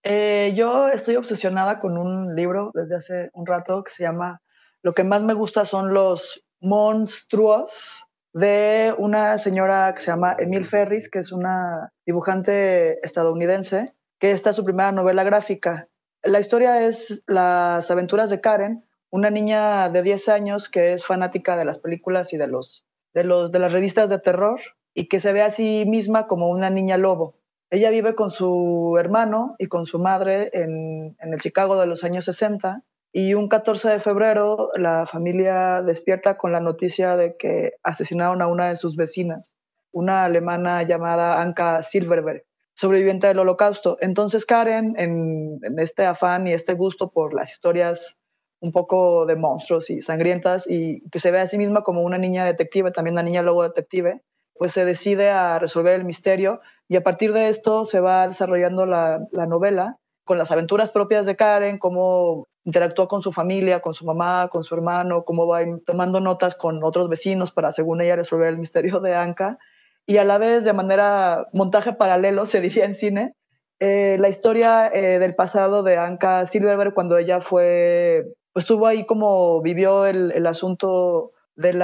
[0.04, 4.42] Eh, yo estoy obsesionada con un libro desde hace un rato que se llama
[4.82, 10.66] Lo que más me gusta son los monstruos de una señora que se llama Emil
[10.66, 15.88] Ferris, que es una dibujante estadounidense, que esta es su primera novela gráfica.
[16.24, 21.56] La historia es las aventuras de Karen, una niña de 10 años que es fanática
[21.56, 24.60] de las películas y de, los, de, los, de las revistas de terror
[24.94, 27.36] y que se ve a sí misma como una niña lobo.
[27.72, 32.04] Ella vive con su hermano y con su madre en, en el Chicago de los
[32.04, 32.82] años 60
[33.14, 38.46] y un 14 de febrero la familia despierta con la noticia de que asesinaron a
[38.46, 39.56] una de sus vecinas,
[39.90, 42.44] una alemana llamada Anka Silverberg,
[42.74, 43.96] sobreviviente del holocausto.
[44.00, 48.18] Entonces Karen, en, este afán y este gusto por las historias
[48.60, 52.18] un poco de monstruos y sangrientas y que se ve a sí misma como una
[52.18, 54.20] niña detective, también una niña lobo detective,
[54.54, 56.60] pues se decide a resolver el misterio
[56.92, 61.24] y a partir de esto se va desarrollando la, la novela con las aventuras propias
[61.24, 65.60] de Karen, cómo interactúa con su familia, con su mamá, con su hermano, cómo va
[65.86, 69.56] tomando notas con otros vecinos para, según ella, resolver el misterio de Anka.
[70.04, 73.36] Y a la vez, de manera montaje paralelo, se diría en cine,
[73.80, 79.06] eh, la historia eh, del pasado de Anka Silverberg cuando ella fue, pues estuvo ahí
[79.06, 81.78] como vivió el, el asunto del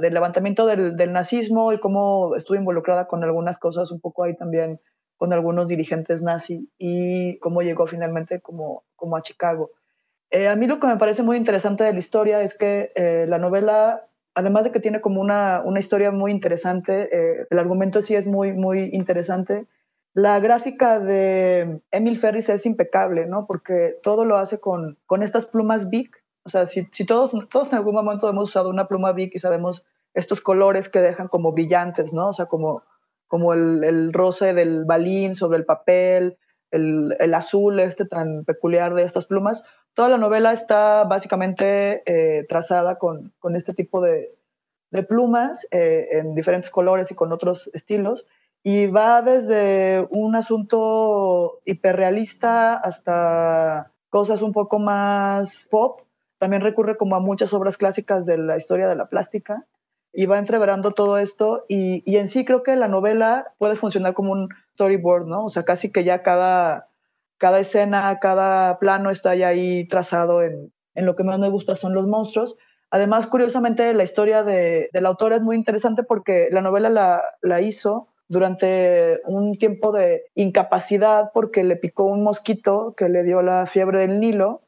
[0.00, 4.80] levantamiento del, nazismo y cómo estuvo involucrada con algunas cosas un poco ahí también
[5.16, 8.82] con algunos dirigentes nazi y cómo llegó finalmente como,
[9.16, 9.70] a Chicago.
[10.30, 13.26] Eh, a mí lo que me parece muy interesante de la historia es que eh,
[13.28, 18.14] la novela, además de que tiene como una, historia muy interesante, eh, el argumento sí
[18.14, 19.66] es muy, muy interesante.
[20.14, 23.46] La gráfica de Emil Ferris es impecable, ¿no?
[23.46, 26.21] Porque todo lo hace con, con estas plumas Bic.
[26.44, 29.38] O sea, si, si todos, todos en algún momento hemos usado una pluma Bic y
[29.38, 29.84] sabemos
[30.14, 32.28] estos colores que dejan como brillantes, ¿no?
[32.28, 32.82] O sea, como
[33.32, 36.36] como el, el roce del balín sobre el papel,
[36.70, 39.64] el, el, azul este tan peculiar de estas plumas.
[39.94, 44.36] Toda la novela está básicamente eh, trazada con, con, este tipo de,
[44.90, 48.26] de plumas eh, en diferentes colores y con otros estilos.
[48.62, 56.02] Y va desde un asunto hiperrealista hasta cosas un poco más pop.
[56.42, 59.64] También recurre como a muchas obras clásicas de la historia de la plástica
[60.12, 64.12] y va entreverando todo esto y, y, en sí creo que la novela puede funcionar
[64.12, 65.44] como un storyboard, ¿no?
[65.44, 66.88] O sea, casi que ya cada,
[67.38, 71.76] cada escena, cada plano está ya ahí trazado en, en lo que más me gusta
[71.76, 72.56] son los monstruos.
[72.90, 77.22] Además, curiosamente, la historia de, de la autora es muy interesante porque la novela la,
[77.40, 83.42] la hizo durante un tiempo de incapacidad porque le picó un mosquito que le dio
[83.42, 84.62] la fiebre del Nilo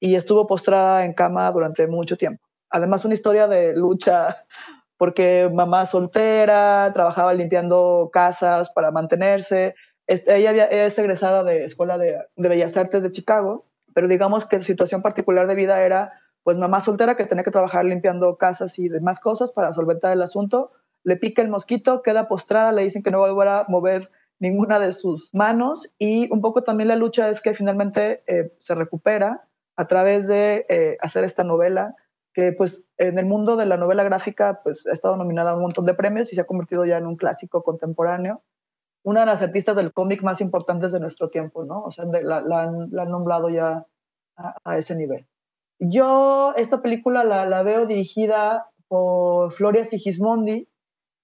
[0.00, 2.46] y estuvo postrada en cama durante mucho tiempo.
[2.70, 4.36] Además, una historia de lucha
[4.96, 9.74] porque mamá soltera, trabajaba limpiando casas para mantenerse.
[10.06, 14.58] Ella había, es egresada de Escuela de, de, Bellas Artes de Chicago, pero digamos que
[14.58, 18.78] su situación particular de vida era pues mamá soltera que tenía que trabajar limpiando casas
[18.78, 20.72] y demás cosas para solventar el asunto.
[21.04, 24.92] Le pica el mosquito, queda postrada, le dicen que no volverá a mover ninguna de
[24.92, 29.47] sus manos y un poco también la lucha es que finalmente eh, se recupera
[29.78, 31.94] a través de eh, hacer esta novela
[32.34, 35.62] que pues en el mundo de la novela gráfica pues ha estado nominada a un
[35.62, 38.42] montón de premios y se ha convertido ya en un clásico contemporáneo.
[39.04, 41.84] Una de las artistas del cómic más importantes de nuestro tiempo, ¿no?
[41.84, 43.86] O sea, de, la, la, han, la, han, nombrado ya
[44.36, 45.28] a, a, ese nivel.
[45.78, 50.68] Yo esta película la, la veo dirigida por Floria Sigismondi,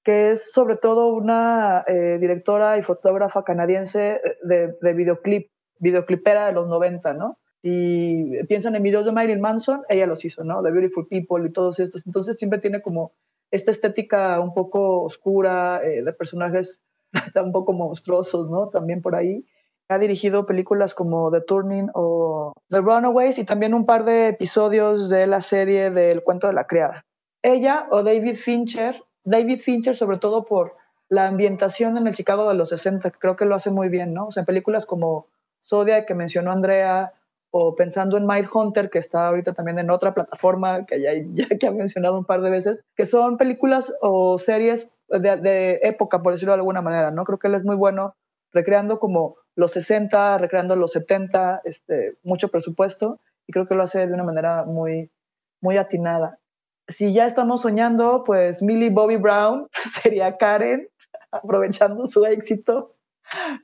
[0.05, 5.51] que es sobre todo una eh, directora y fotógrafa canadiense de, de videoclip,
[5.81, 7.39] videoclipera de los 90, ¿no?
[7.65, 10.63] Si piensan en videos de Marilyn Manson, ella los hizo, ¿no?
[10.63, 12.05] The Beautiful People y todos estos.
[12.05, 13.13] Entonces siempre tiene como
[13.51, 16.83] esta estética un poco oscura, eh, de personajes
[17.43, 18.69] un poco monstruosos, ¿no?
[18.69, 19.47] También por ahí.
[19.89, 25.09] Ha dirigido películas como The Turning o The Runaways y también un par de episodios
[25.09, 27.07] de la serie del cuento de la criada.
[27.43, 30.77] Ella o David Fincher, David Fincher sobre todo por
[31.09, 34.27] la ambientación en el Chicago de los 60, creo que lo hace muy bien, ¿no?
[34.27, 35.29] O sea, en películas como
[35.65, 37.15] Zodiac, que mencionó Andrea,
[37.57, 41.47] o pensando en Mind Hunter, que está ahorita también en otra plataforma que ya, ya
[41.57, 46.21] que ha mencionado un par de veces, que son películas o series de, de, época,
[46.21, 47.23] por decirlo de alguna manera, ¿no?
[47.23, 48.17] Creo que él es muy bueno
[48.53, 54.05] recreando como los 60, recreando los 70, este, mucho presupuesto, y creo que lo hace
[54.05, 55.13] de una manera muy,
[55.61, 56.41] muy atinada.
[56.89, 59.69] Si ya estamos soñando, pues Millie Bobby Brown
[60.03, 60.89] sería Karen,
[61.31, 62.97] aprovechando su éxito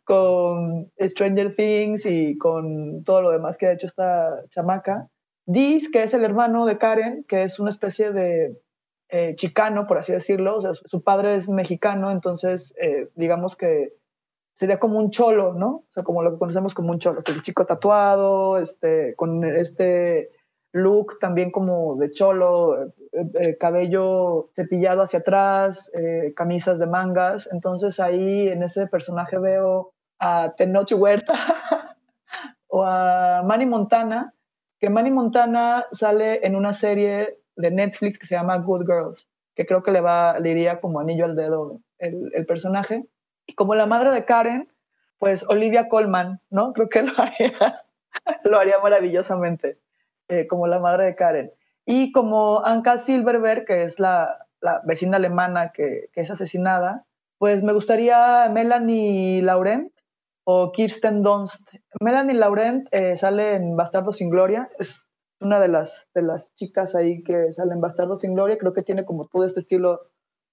[0.05, 5.09] con Stranger Things y con todo lo demás que ha hecho esta chamaca.
[5.47, 8.61] Diz, que es el hermano de Karen, que es una especie de
[9.09, 10.57] eh, chicano, por así decirlo.
[10.57, 13.95] O sea, su padre es mexicano, entonces eh, digamos que
[14.55, 15.69] sería como un cholo, ¿no?
[15.69, 20.31] O sea, como lo que conocemos como un cholo, este chico tatuado, este, con este
[20.73, 27.49] look también como de cholo, eh, cabello cepillado hacia atrás, eh, camisas de mangas.
[27.53, 31.35] Entonces ahí en ese personaje veo a Tenoch Huerta
[32.69, 34.35] o a Manny Montana,
[34.79, 39.67] que Manny Montana sale en una serie de Netflix que se llama Good Girls, que
[39.67, 43.07] creo que le, va, le iría como anillo al dedo el, el personaje.
[43.47, 44.71] Y como la madre de Karen,
[45.19, 46.73] pues Olivia Colman, ¿no?
[46.73, 47.85] Creo que lo haría,
[48.45, 49.79] lo haría maravillosamente,
[50.31, 51.53] eh, como la madre de Karen.
[51.85, 57.05] Y como Anka Silverberg, que es la, la vecina alemana que, que, es asesinada,
[57.39, 59.93] pues me gustaría Melanie Laurent
[60.45, 61.61] o Kirsten Dunst.
[62.01, 65.03] Melanie Laurent eh, sale en Bastardo sin Gloria, es
[65.41, 68.83] una de las, de las chicas ahí que sale en Bastardo sin Gloria, creo que
[68.83, 70.01] tiene como todo este estilo,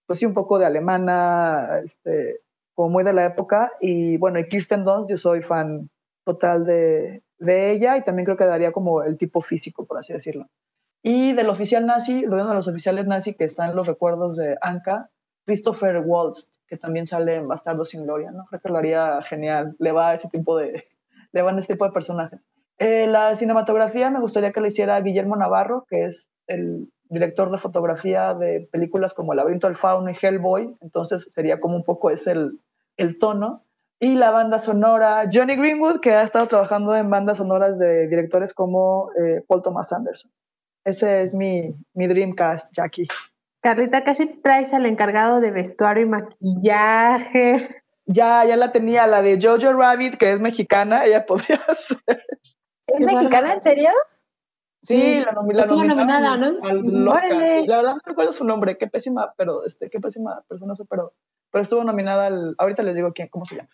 [0.08, 2.42] pues sí, un poco de alemana, este,
[2.74, 3.74] como muy de la época.
[3.80, 5.90] Y bueno, y Kirsten Dunst, yo soy fan
[6.24, 10.14] total de, de ella y también creo que daría como el tipo físico, por así
[10.14, 10.48] decirlo.
[11.04, 14.58] Y del oficial nazi, uno de los oficiales nazi que están en los recuerdos de
[14.62, 15.10] Anka,
[15.46, 18.46] Christopher Waltz, que también sale en Bastardo sin Gloria, ¿no?
[18.46, 19.76] Creo que lo haría genial.
[19.80, 20.84] Le va a ese tipo de,
[21.32, 22.42] le van este tipo de personajes.
[22.80, 27.58] Eh, la cinematografía me gustaría que le hiciera Guillermo Navarro, que es el director de
[27.58, 32.10] fotografía de películas como El laberinto del fauno y Hellboy, entonces sería como un poco
[32.10, 32.60] ese el,
[32.98, 33.64] el tono.
[34.00, 38.54] Y la banda sonora, Johnny Greenwood, que ha estado trabajando en bandas sonoras de directores
[38.54, 40.32] como eh, Paul Thomas Anderson.
[40.86, 43.08] Ese es mi, mi Dreamcast, Jackie.
[43.62, 47.84] Carlita, casi traes al encargado de vestuario y maquillaje.
[48.06, 51.98] Ya, ya la tenía, la de Jojo Rabbit, que es mexicana, ella podría ser.
[52.88, 53.90] ¿Es mexicana, en serio?
[54.84, 56.60] Sí, la, nom la Estuvo nominada, ¿no?
[56.64, 57.68] Al Oscar, sí.
[57.68, 61.14] La verdad no recuerdo su nombre, qué pésima, pero este, qué pésima persona soy, pero,
[61.52, 63.70] pero estuvo nominada al, ahorita les digo quién, cómo se llama.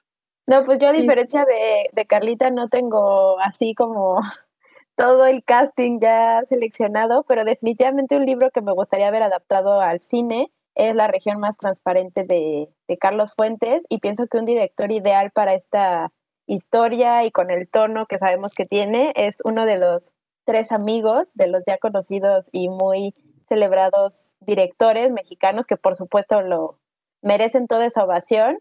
[0.45, 4.19] No, pues yo a diferencia de, de Carlita no tengo así como
[4.95, 10.01] todo el casting ya seleccionado, pero definitivamente un libro que me gustaría haber adaptado al
[10.01, 14.91] cine es La región más transparente de, de Carlos Fuentes y pienso que un director
[14.91, 16.11] ideal para esta
[16.47, 20.13] historia y con el tono que sabemos que tiene es uno de los
[20.45, 26.79] tres amigos de los ya conocidos y muy celebrados directores mexicanos que por supuesto lo
[27.21, 28.59] merecen toda esa ovación,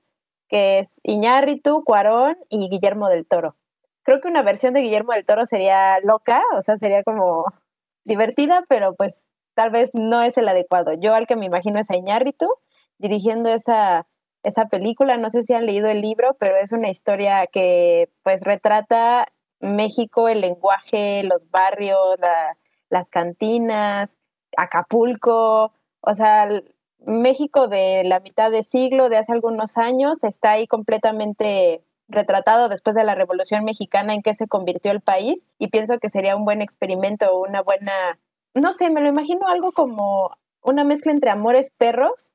[0.53, 3.57] que es Iñárritu, Cuarón y Guillermo del Toro.
[4.03, 7.47] Creo que una versión de Guillermo del Toro sería loca, o sea, sería como
[8.05, 9.25] divertida, pero pues
[9.55, 10.93] tal vez no es el adecuado.
[10.93, 12.47] Yo al que me imagino es a Iñárritu
[12.99, 14.07] dirigiendo esa,
[14.43, 18.43] esa película, no sé si han leído el libro, pero es una historia que pues
[18.45, 19.29] retrata
[19.59, 22.59] México, el lenguaje, los barrios, la,
[22.91, 24.19] las cantinas,
[24.59, 25.73] Acapulco,
[26.03, 26.47] o sea,
[27.07, 32.95] México de la mitad de siglo, de hace algunos años, está ahí completamente retratado después
[32.95, 36.45] de la Revolución Mexicana en que se convirtió el país y pienso que sería un
[36.45, 38.19] buen experimento, una buena,
[38.55, 42.33] no sé, me lo imagino algo como una mezcla entre Amores Perros,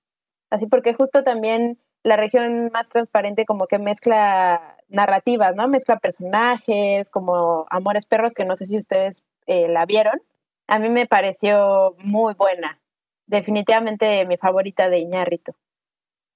[0.50, 5.68] así porque justo también la región más transparente como que mezcla narrativas, ¿no?
[5.68, 10.22] Mezcla personajes, como Amores Perros, que no sé si ustedes eh, la vieron.
[10.68, 12.80] A mí me pareció muy buena.
[13.28, 15.54] Definitivamente mi favorita de Iñárritu.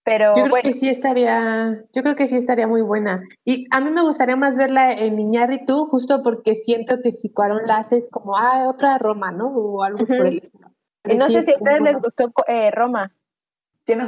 [0.03, 0.63] Pero yo creo bueno.
[0.63, 3.23] que sí estaría, yo creo que sí estaría muy buena.
[3.45, 7.67] Y a mí me gustaría más verla en Iñárritu, justo porque siento que si Cuarón
[7.67, 9.47] la hace es como, ah, otra Roma, ¿no?
[9.47, 10.17] O algo uh -huh.
[10.17, 10.71] por el estilo.
[11.07, 13.11] Y no sí, sé si a ustedes les gustó eh, Roma.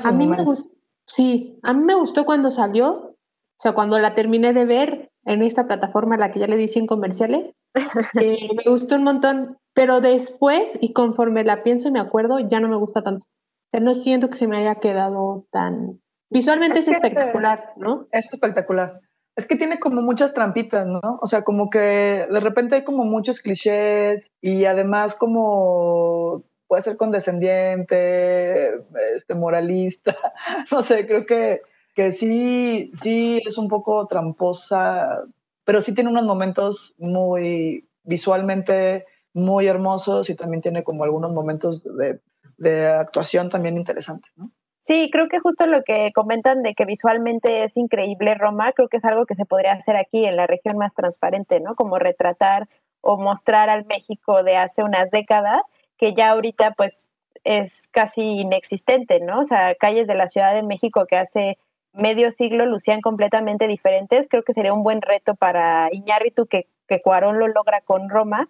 [0.03, 0.43] A mí momento.
[0.43, 0.69] me gustó,
[1.05, 3.15] sí, a mí me gustó cuando salió, o
[3.59, 6.67] sea, cuando la terminé de ver en esta plataforma a la que ya le di
[6.67, 7.53] 100 comerciales,
[8.21, 12.59] eh, me gustó un montón, pero después, y conforme la pienso y me acuerdo, ya
[12.59, 13.25] no me gusta tanto.
[13.25, 15.99] O sea, no siento que se me haya quedado tan...
[16.29, 18.07] Visualmente es, es espectacular, ¿no?
[18.11, 19.01] Es espectacular.
[19.35, 20.99] Es que tiene como muchas trampitas, ¿no?
[21.21, 26.97] O sea, como que de repente hay como muchos clichés y además como puede ser
[26.97, 28.69] condescendiente,
[29.15, 30.15] este, moralista,
[30.71, 31.61] no sé, creo que,
[31.93, 35.23] que sí, sí es un poco tramposa,
[35.65, 41.83] pero sí tiene unos momentos muy visualmente muy hermosos y también tiene como algunos momentos
[41.97, 42.19] de,
[42.57, 44.45] de actuación también interesantes, ¿no?
[44.81, 48.97] Sí, creo que justo lo que comentan de que visualmente es increíble Roma, creo que
[48.97, 51.75] es algo que se podría hacer aquí en la región más transparente, ¿no?
[51.75, 52.67] Como retratar
[52.99, 55.61] o mostrar al México de hace unas décadas,
[55.97, 57.05] que ya ahorita pues
[57.45, 59.39] es casi inexistente, ¿no?
[59.39, 61.57] O sea, calles de la Ciudad de México que hace
[61.93, 67.01] medio siglo lucían completamente diferentes, creo que sería un buen reto para Iñárritu que, que
[67.01, 68.49] Cuarón lo logra con Roma,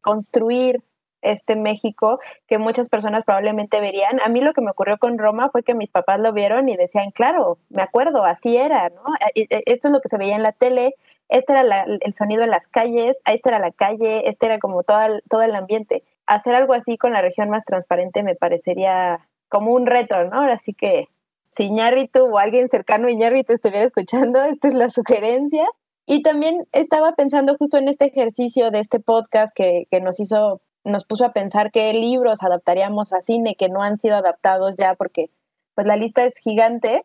[0.00, 0.82] construir
[1.22, 4.20] este México que muchas personas probablemente verían.
[4.24, 6.76] A mí lo que me ocurrió con Roma fue que mis papás lo vieron y
[6.76, 9.02] decían, claro, me acuerdo, así era, ¿no?
[9.34, 10.94] Esto es lo que se veía en la tele,
[11.28, 14.82] este era la, el sonido en las calles, esta era la calle, este era como
[14.82, 16.04] todo el, todo el ambiente.
[16.26, 20.42] hacer algo así con la región más transparente me parecería como un reto, ¿no?
[20.42, 21.08] Así que
[21.50, 25.66] si Iñárritu o alguien cercano a Iñárritu estuviera escuchando, esta es la sugerencia.
[26.06, 30.60] Y también estaba pensando justo en este ejercicio de este podcast que, que nos hizo,
[30.84, 34.94] nos puso a pensar qué libros adaptaríamos a cine que no han sido adaptados ya
[34.94, 35.30] porque
[35.74, 37.04] pues la lista es gigante.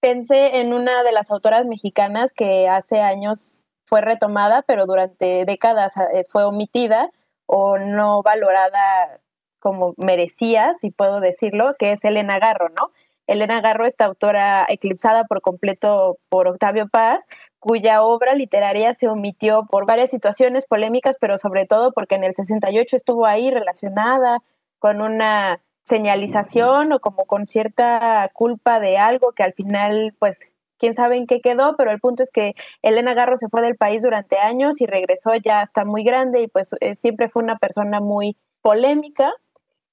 [0.00, 5.94] Pensé en una de las autoras mexicanas que hace años fue retomada, pero durante décadas
[6.12, 7.10] eh, fue omitida
[7.46, 9.20] o no valorada
[9.60, 12.90] como merecía, si puedo decirlo, que es Elena Garro, ¿no?
[13.26, 17.24] Elena Garro, esta autora eclipsada por completo por Octavio Paz,
[17.58, 22.34] cuya obra literaria se omitió por varias situaciones polémicas, pero sobre todo porque en el
[22.34, 24.38] 68 estuvo ahí relacionada
[24.78, 30.48] con una señalización o como con cierta culpa de algo que al final, pues,
[30.78, 33.76] quién sabe en qué quedó, pero el punto es que Elena Garro se fue del
[33.76, 37.56] país durante años y regresó ya hasta muy grande y pues eh, siempre fue una
[37.56, 39.32] persona muy polémica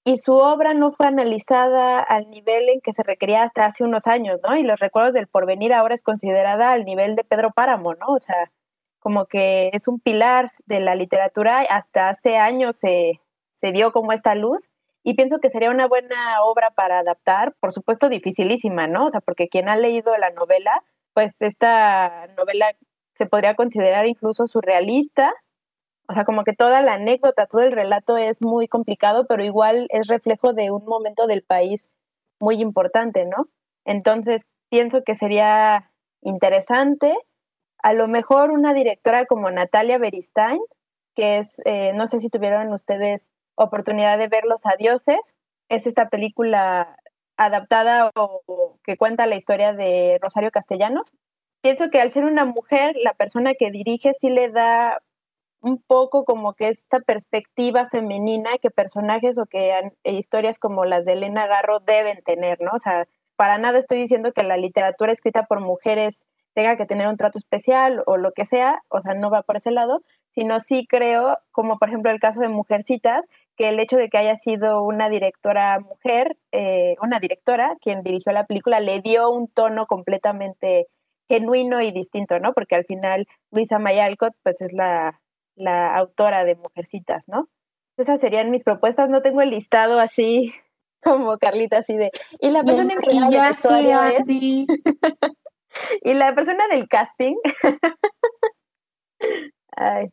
[0.04, 4.08] y su obra no fue analizada al nivel en que se requería hasta hace unos
[4.08, 4.56] años, ¿no?
[4.56, 8.08] Y los recuerdos del porvenir ahora es considerada al nivel de Pedro Páramo, ¿no?
[8.08, 8.52] O sea,
[9.00, 13.22] como que es un pilar de la literatura, hasta hace años se,
[13.56, 14.70] se dio como esta luz
[15.04, 19.06] y pienso que sería una buena obra para adaptar, por supuesto dificilísima, ¿no?
[19.06, 20.84] O sea, porque quien ha leído la novela,
[21.14, 22.74] pues esta novela
[23.14, 25.34] se podría considerar incluso surrealista,
[26.08, 29.88] o sea, como que toda la anécdota, todo el relato es muy complicado, pero igual
[29.90, 31.90] es reflejo de un momento del país
[32.40, 33.48] muy importante, ¿no?
[33.86, 35.92] Entonces, pienso que sería
[36.22, 37.16] interesante,
[37.82, 40.60] a lo mejor una directora como Natalia Beristain,
[41.16, 45.36] que es, eh, no sé si tuvieron ustedes oportunidad de ver Los Adioses,
[45.70, 46.98] es esta película
[47.38, 51.14] adaptada o que cuenta la historia de Rosario Castellanos.
[51.62, 55.02] Pienso que al ser una mujer, la persona que dirige sí le da
[55.64, 59.72] un poco como que esta perspectiva femenina que personajes o que
[60.04, 62.72] e historias como las de Elena Garro deben tener, ¿no?
[62.74, 63.08] O sea,
[63.38, 67.38] para nada estoy diciendo que la literatura escrita por mujeres tenga que tener un trato
[67.38, 70.02] especial o lo que sea, o sea, no va por ese lado,
[70.32, 74.18] sino sí creo, como por ejemplo el caso de Mujercitas, que el hecho de que
[74.18, 79.48] haya sido una directora mujer, eh, una directora quien dirigió la película, le dio un
[79.48, 80.88] tono completamente
[81.30, 82.54] genuino y distinto, ¿no?
[82.54, 85.22] Porque al final Luisa Mayalcott, pues es la,
[85.56, 87.50] la autora de Mujercitas, ¿no?
[87.98, 90.52] Esas serían mis propuestas, no tengo el listado así
[91.04, 92.12] como Carlita, así de...
[92.40, 94.68] Y la persona encargada del es...
[96.04, 97.36] y la persona del casting...
[99.76, 100.08] Ay.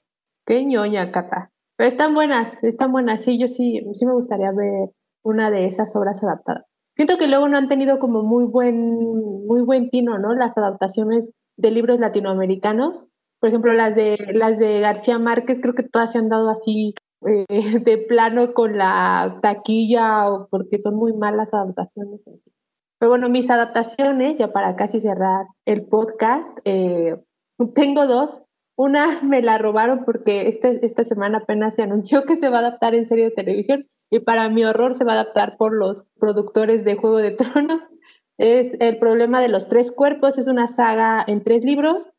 [0.46, 1.50] Qué ñoña, Cata.
[1.76, 3.22] Pero están buenas, están buenas.
[3.22, 4.90] Sí, yo sí, sí me gustaría ver
[5.22, 6.70] una de esas obras adaptadas.
[6.94, 10.34] Siento que luego no han tenido como muy buen, muy buen tino, ¿no?
[10.34, 13.08] Las adaptaciones de libros latinoamericanos
[13.40, 16.94] por ejemplo, las de, las de García Márquez, creo que todas se han dado así
[17.26, 22.22] eh, de plano con la taquilla o porque son muy malas adaptaciones.
[22.98, 27.16] Pero bueno, mis adaptaciones, ya para casi cerrar el podcast, eh,
[27.74, 28.42] tengo dos.
[28.76, 32.60] Una me la robaron porque este, esta semana apenas se anunció que se va a
[32.60, 36.04] adaptar en serie de televisión y para mi horror se va a adaptar por los
[36.18, 37.88] productores de Juego de Tronos.
[38.36, 42.14] Es El problema de los tres cuerpos, es una saga en tres libros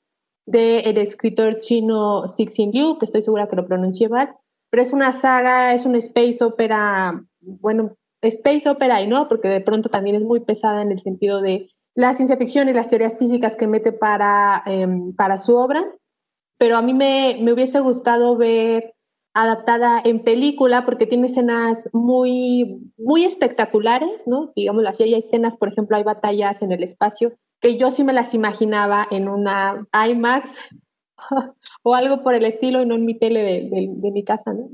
[0.45, 4.35] del escritor chino Cixin Liu, que estoy segura que lo pronuncié mal,
[4.69, 9.61] pero es una saga, es una space opera, bueno, space opera y no, porque de
[9.61, 13.17] pronto también es muy pesada en el sentido de la ciencia ficción y las teorías
[13.17, 15.83] físicas que mete para, em, para su obra,
[16.57, 18.93] pero a mí me, me hubiese gustado ver
[19.33, 24.51] adaptada en película porque tiene escenas muy, muy espectaculares, ¿no?
[24.55, 28.13] Digamos así, hay escenas, por ejemplo, hay batallas en el espacio que yo sí me
[28.13, 30.75] las imaginaba en una IMAX
[31.83, 34.67] o algo por el estilo y no en mi tele de, mi casa, ¿no?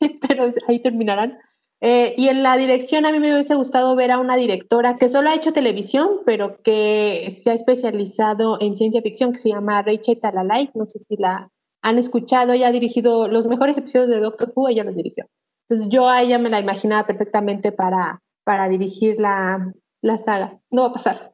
[0.28, 1.38] Pero ahí terminarán.
[1.80, 5.08] Eh, y en la dirección a mí me hubiese gustado ver a una directora que
[5.08, 9.82] solo ha hecho televisión, pero que se ha especializado en ciencia ficción, que se llama
[9.82, 10.70] Rachel Talalay.
[10.72, 11.50] No sé si la
[11.82, 15.26] han escuchado, ella ha dirigido los mejores episodios de Doctor Who, ella los dirigió.
[15.68, 20.58] Entonces yo a ella me la imaginaba perfectamente para, para dirigir la, la saga.
[20.70, 21.33] No va a pasar.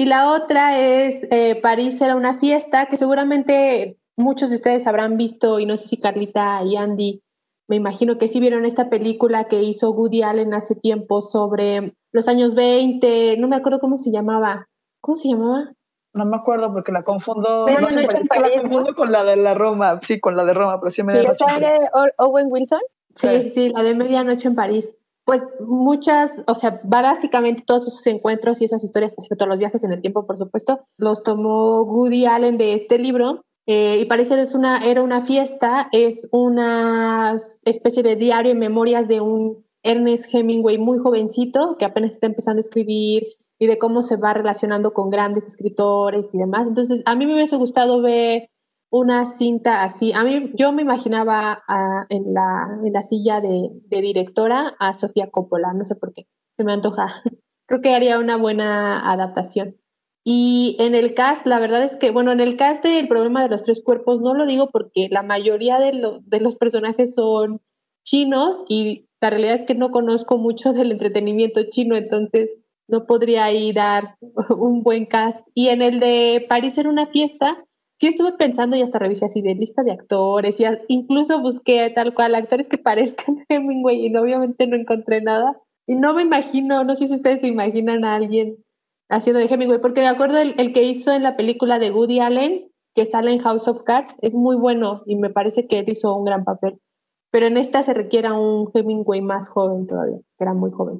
[0.00, 5.18] Y la otra es eh, París era una fiesta, que seguramente muchos de ustedes habrán
[5.18, 7.22] visto, y no sé si Carlita y Andy,
[7.68, 12.28] me imagino que sí vieron esta película que hizo Woody Allen hace tiempo sobre los
[12.28, 14.68] años 20, no me acuerdo cómo se llamaba.
[15.02, 15.70] ¿Cómo se llamaba?
[16.14, 20.34] No me acuerdo porque la confundo, la confundo con la de la Roma, sí, con
[20.34, 21.78] la de Roma, pero sí me ¿Sí, de
[22.16, 22.80] Owen Wilson?
[23.14, 24.94] Sí, sí, la de Medianoche en París
[25.30, 29.92] pues muchas, o sea, básicamente todos esos encuentros y esas historias, todos los viajes en
[29.92, 33.44] el tiempo, por supuesto, los tomó Woody Allen de este libro.
[33.64, 38.56] eh, y parece que es una, era una fiesta, es una especie de diario y
[38.56, 43.22] memorias de un Ernest Hemingway muy jovencito que apenas está empezando a escribir
[43.60, 46.66] y de cómo se va relacionando con grandes escritores y demás.
[46.66, 48.50] Entonces, a mí me hubiese gustado ver
[48.90, 50.12] una cinta así.
[50.12, 55.30] A mí, yo me imaginaba ah, en, la, en la silla de, directora a Sofía
[55.30, 57.06] Coppola, no sé por qué, se me antoja.
[57.66, 59.76] Creo que haría una buena adaptación.
[60.24, 63.48] Y en el cast, la verdad es que, bueno, en el cast del problema de
[63.48, 67.62] los tres cuerpos no lo digo porque la mayoría de, de los personajes son
[68.04, 72.50] chinos y la realidad es que no conozco mucho del entretenimiento chino, entonces
[72.88, 74.16] no podría ahí dar
[74.58, 75.46] un buen cast.
[75.54, 77.64] Y en el de París en una fiesta,
[78.00, 82.14] sí estuve pensando y hasta revisé así de lista de actores y incluso busqué tal
[82.14, 85.60] cual actores que parezcan Hemingway y obviamente no encontré nada.
[85.86, 88.56] Y no me imagino, no sé si ustedes se imaginan a alguien
[89.10, 92.20] haciendo de Hemingway, porque me acuerdo el, el, que hizo en la película de Woody
[92.20, 95.88] Allen, que sale en House of Cards, es muy bueno y me parece que él
[95.88, 96.80] hizo un gran papel.
[97.30, 100.98] Pero en esta se requiere un Hemingway más joven todavía, que era muy joven.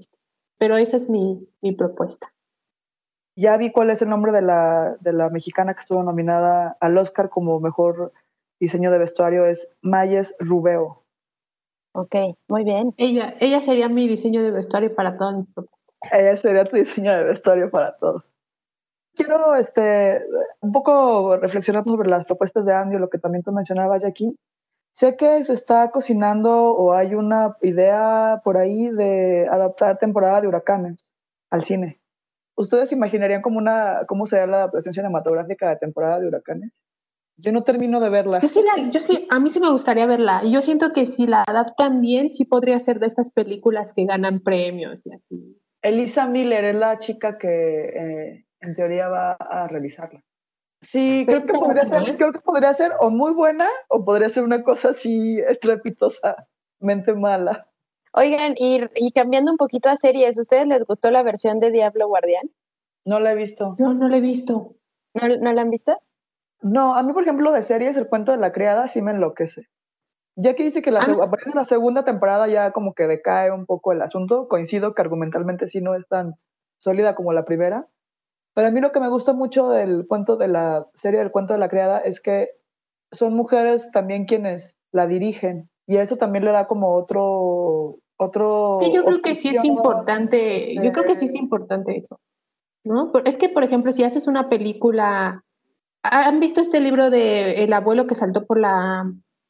[0.58, 2.32] Pero esa es mi, mi propuesta.
[3.40, 6.98] Ya vi cuál es el nombre de la, de la mexicana que estuvo nominada al
[6.98, 8.12] Oscar como mejor
[8.60, 11.04] diseño de vestuario, es Mayes Rubeo.
[11.92, 12.14] Ok,
[12.48, 12.92] muy bien.
[12.98, 16.12] Ella, ella sería mi diseño de vestuario para todas mis propuestas.
[16.12, 18.24] Ella sería tu diseño de vestuario para todo.
[19.14, 20.22] Quiero este,
[20.60, 24.36] un poco reflexionar sobre las propuestas de Andy, lo que también tú mencionabas, Jackie.
[24.92, 30.48] Sé que se está cocinando o hay una idea por ahí de adaptar temporada de
[30.48, 31.14] huracanes
[31.48, 31.99] al cine.
[32.60, 36.86] ¿Ustedes imaginarían como una, cómo sería la adaptación cinematográfica de temporada de huracanes?
[37.38, 38.38] Yo no termino de verla.
[38.40, 40.42] Yo sí, la, yo sí, a mí sí me gustaría verla.
[40.44, 44.04] Y yo siento que si la adaptan bien, sí podría ser de estas películas que
[44.04, 45.58] ganan premios y así.
[45.80, 50.22] Elisa Miller es la chica que eh, en teoría va a revisarla.
[50.82, 52.16] Sí, creo que, podría ser, ¿eh?
[52.18, 57.69] creo que podría ser o muy buena o podría ser una cosa así estrepitosamente mala.
[58.12, 62.08] Oigan, y, y cambiando un poquito a series, ¿ustedes les gustó la versión de Diablo
[62.08, 62.50] Guardián?
[63.04, 63.74] No la he visto.
[63.78, 64.74] Yo no la he visto.
[65.14, 65.96] ¿No, ¿No la han visto?
[66.62, 69.68] No, a mí, por ejemplo, de series, el cuento de la criada sí me enloquece.
[70.36, 71.24] Ya que dice que la, ah.
[71.24, 74.94] a partir de la segunda temporada ya como que decae un poco el asunto, coincido
[74.94, 76.34] que argumentalmente sí no es tan
[76.78, 77.88] sólida como la primera,
[78.54, 81.52] pero a mí lo que me gusta mucho del cuento de la serie del cuento
[81.52, 82.48] de la criada es que
[83.12, 88.88] son mujeres también quienes la dirigen y eso también le da como otro otro es
[88.88, 92.20] que yo creo que sí es importante yo creo que sí es importante eso
[92.84, 95.42] no es que por ejemplo si haces una película
[96.02, 99.04] han visto este libro de el abuelo que saltó por la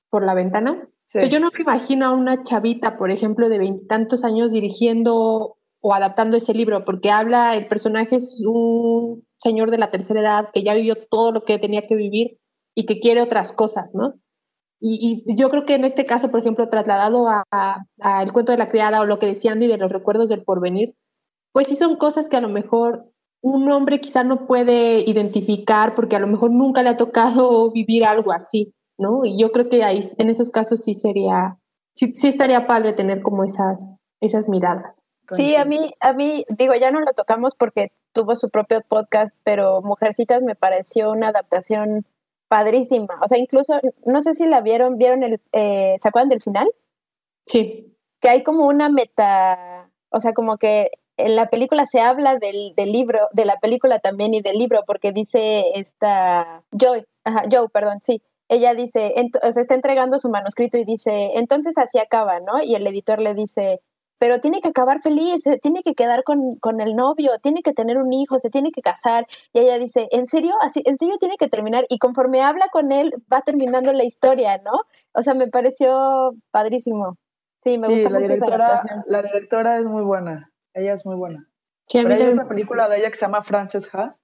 [0.09, 1.19] por la ventana sí.
[1.19, 5.59] o sea, yo no me imagino a una chavita por ejemplo de veintitantos años dirigiendo
[5.81, 10.49] o adaptando ese libro, porque habla, el personaje es un señor de la tercera edad
[10.53, 12.39] que ya vivió todo lo que tenía que vivir
[12.75, 14.15] y que quiere otras cosas, ¿no?
[14.81, 18.59] Y, yo creo que en este caso, por ejemplo, trasladado a, a, a, cuento de
[18.59, 20.95] la criada o lo que decía Andy de los recuerdos del porvenir,
[21.53, 23.11] pues sí son cosas que a lo mejor
[23.43, 28.05] un hombre quizá no puede identificar porque a lo mejor nunca le ha tocado vivir
[28.05, 29.25] algo así, ¿no?
[29.25, 31.59] Y yo creo que ahí, en esos casos sí sería,
[31.95, 35.19] sí, sí estaría padre tener como esas, esas miradas.
[35.33, 39.33] Sí, a mí, a mí, digo, ya no lo tocamos porque tuvo su propio podcast,
[39.45, 42.05] pero Mujercitas me pareció una adaptación
[42.51, 43.17] padrísima.
[43.23, 46.69] O sea, incluso, no sé si la vieron, vieron el, eh, ¿se acuerdan del final?
[47.47, 47.97] Sí.
[48.21, 52.75] Que hay como una meta, o sea, como que en la película se habla del,
[52.75, 57.69] del libro, de la película también y del libro, porque dice esta Joy, ajá, Joe,
[57.69, 58.21] perdón, sí.
[58.49, 62.61] Ella dice, o sea, está entregando su manuscrito y dice, entonces así acaba, ¿no?
[62.61, 63.81] Y el editor le dice,
[64.21, 67.97] pero tiene que acabar feliz, tiene que quedar con, con, el novio, tiene que tener
[67.97, 69.27] un hijo, se tiene que casar.
[69.55, 70.53] Y ella dice, ¿en serio?
[70.61, 71.87] Así, ¿En serio tiene que terminar?
[71.89, 74.73] Y conforme habla con él, va terminando la historia, ¿no?
[75.15, 77.17] O sea, me pareció padrísimo.
[77.65, 81.07] Sí, me sí, gusta la mucho directora, esa La directora es muy buena, ella es
[81.07, 81.49] muy buena.
[81.87, 84.19] Sí, Pero hay otra película de ella que se llama Frances Ha,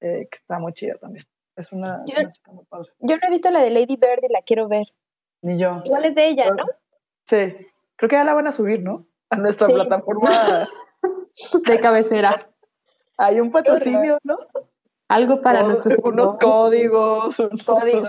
[0.00, 1.26] eh, que está muy chida también.
[1.56, 2.90] Es una, yo, es una chica muy padre.
[3.00, 4.86] Yo no he visto la de Lady Bird y la quiero ver.
[5.42, 5.82] Ni yo.
[5.84, 6.64] Igual es de ella, Pero, ¿no?
[7.26, 7.66] Sí,
[7.96, 9.09] creo que ya la van a subir, ¿no?
[9.30, 9.72] A nuestra Sí.
[9.74, 10.30] plataforma.
[11.66, 12.50] de cabecera.
[13.16, 14.36] Hay un patrocinio, ¿no?
[15.08, 18.08] Algo para nuestros unos códigos, unos- Códigos.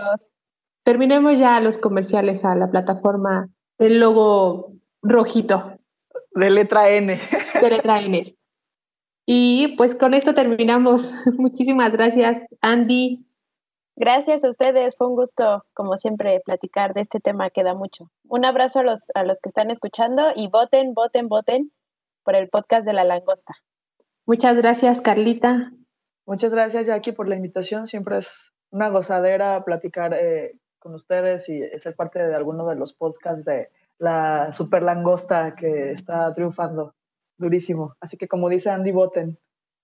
[0.84, 5.78] Terminemos ya los comerciales a la plataforma del logo rojito
[6.34, 7.20] de letra N.
[7.62, 8.36] de letra N.
[9.26, 11.14] Y pues con esto terminamos.
[11.38, 13.26] Muchísimas gracias, Andy.
[14.02, 18.10] Gracias a ustedes, fue un gusto, como siempre, platicar de este tema que da mucho.
[18.28, 21.72] Un abrazo a los, a los que están escuchando y voten, voten, voten
[22.24, 23.54] por el podcast de la langosta.
[24.26, 25.72] Muchas gracias, Carlita.
[26.26, 27.86] Muchas gracias, Jackie, por la invitación.
[27.86, 32.94] Siempre es una gozadera platicar eh, con ustedes y ser parte de alguno de los
[32.94, 33.70] podcasts de
[34.00, 36.96] la super langosta que está triunfando
[37.38, 37.94] durísimo.
[38.00, 39.38] Así que como dice Andy, voten.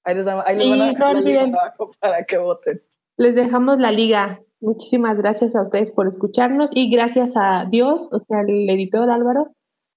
[0.03, 1.55] Ahí les, ahí Sí, van a no olviden.
[1.99, 2.81] para que voten.
[3.17, 4.39] Les dejamos la liga.
[4.59, 9.53] Muchísimas gracias a ustedes por escucharnos y gracias a Dios, o sea, el editor Álvaro,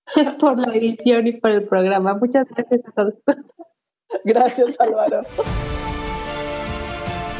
[0.40, 2.14] por la edición y por el programa.
[2.14, 3.14] Muchas gracias a todos.
[4.24, 5.22] Gracias, Álvaro.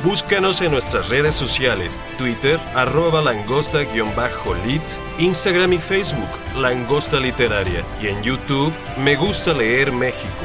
[0.05, 4.81] Búscanos en nuestras redes sociales, Twitter, arroba langosta-lit,
[5.19, 10.45] Instagram y Facebook, Langosta Literaria, y en YouTube, Me Gusta Leer México.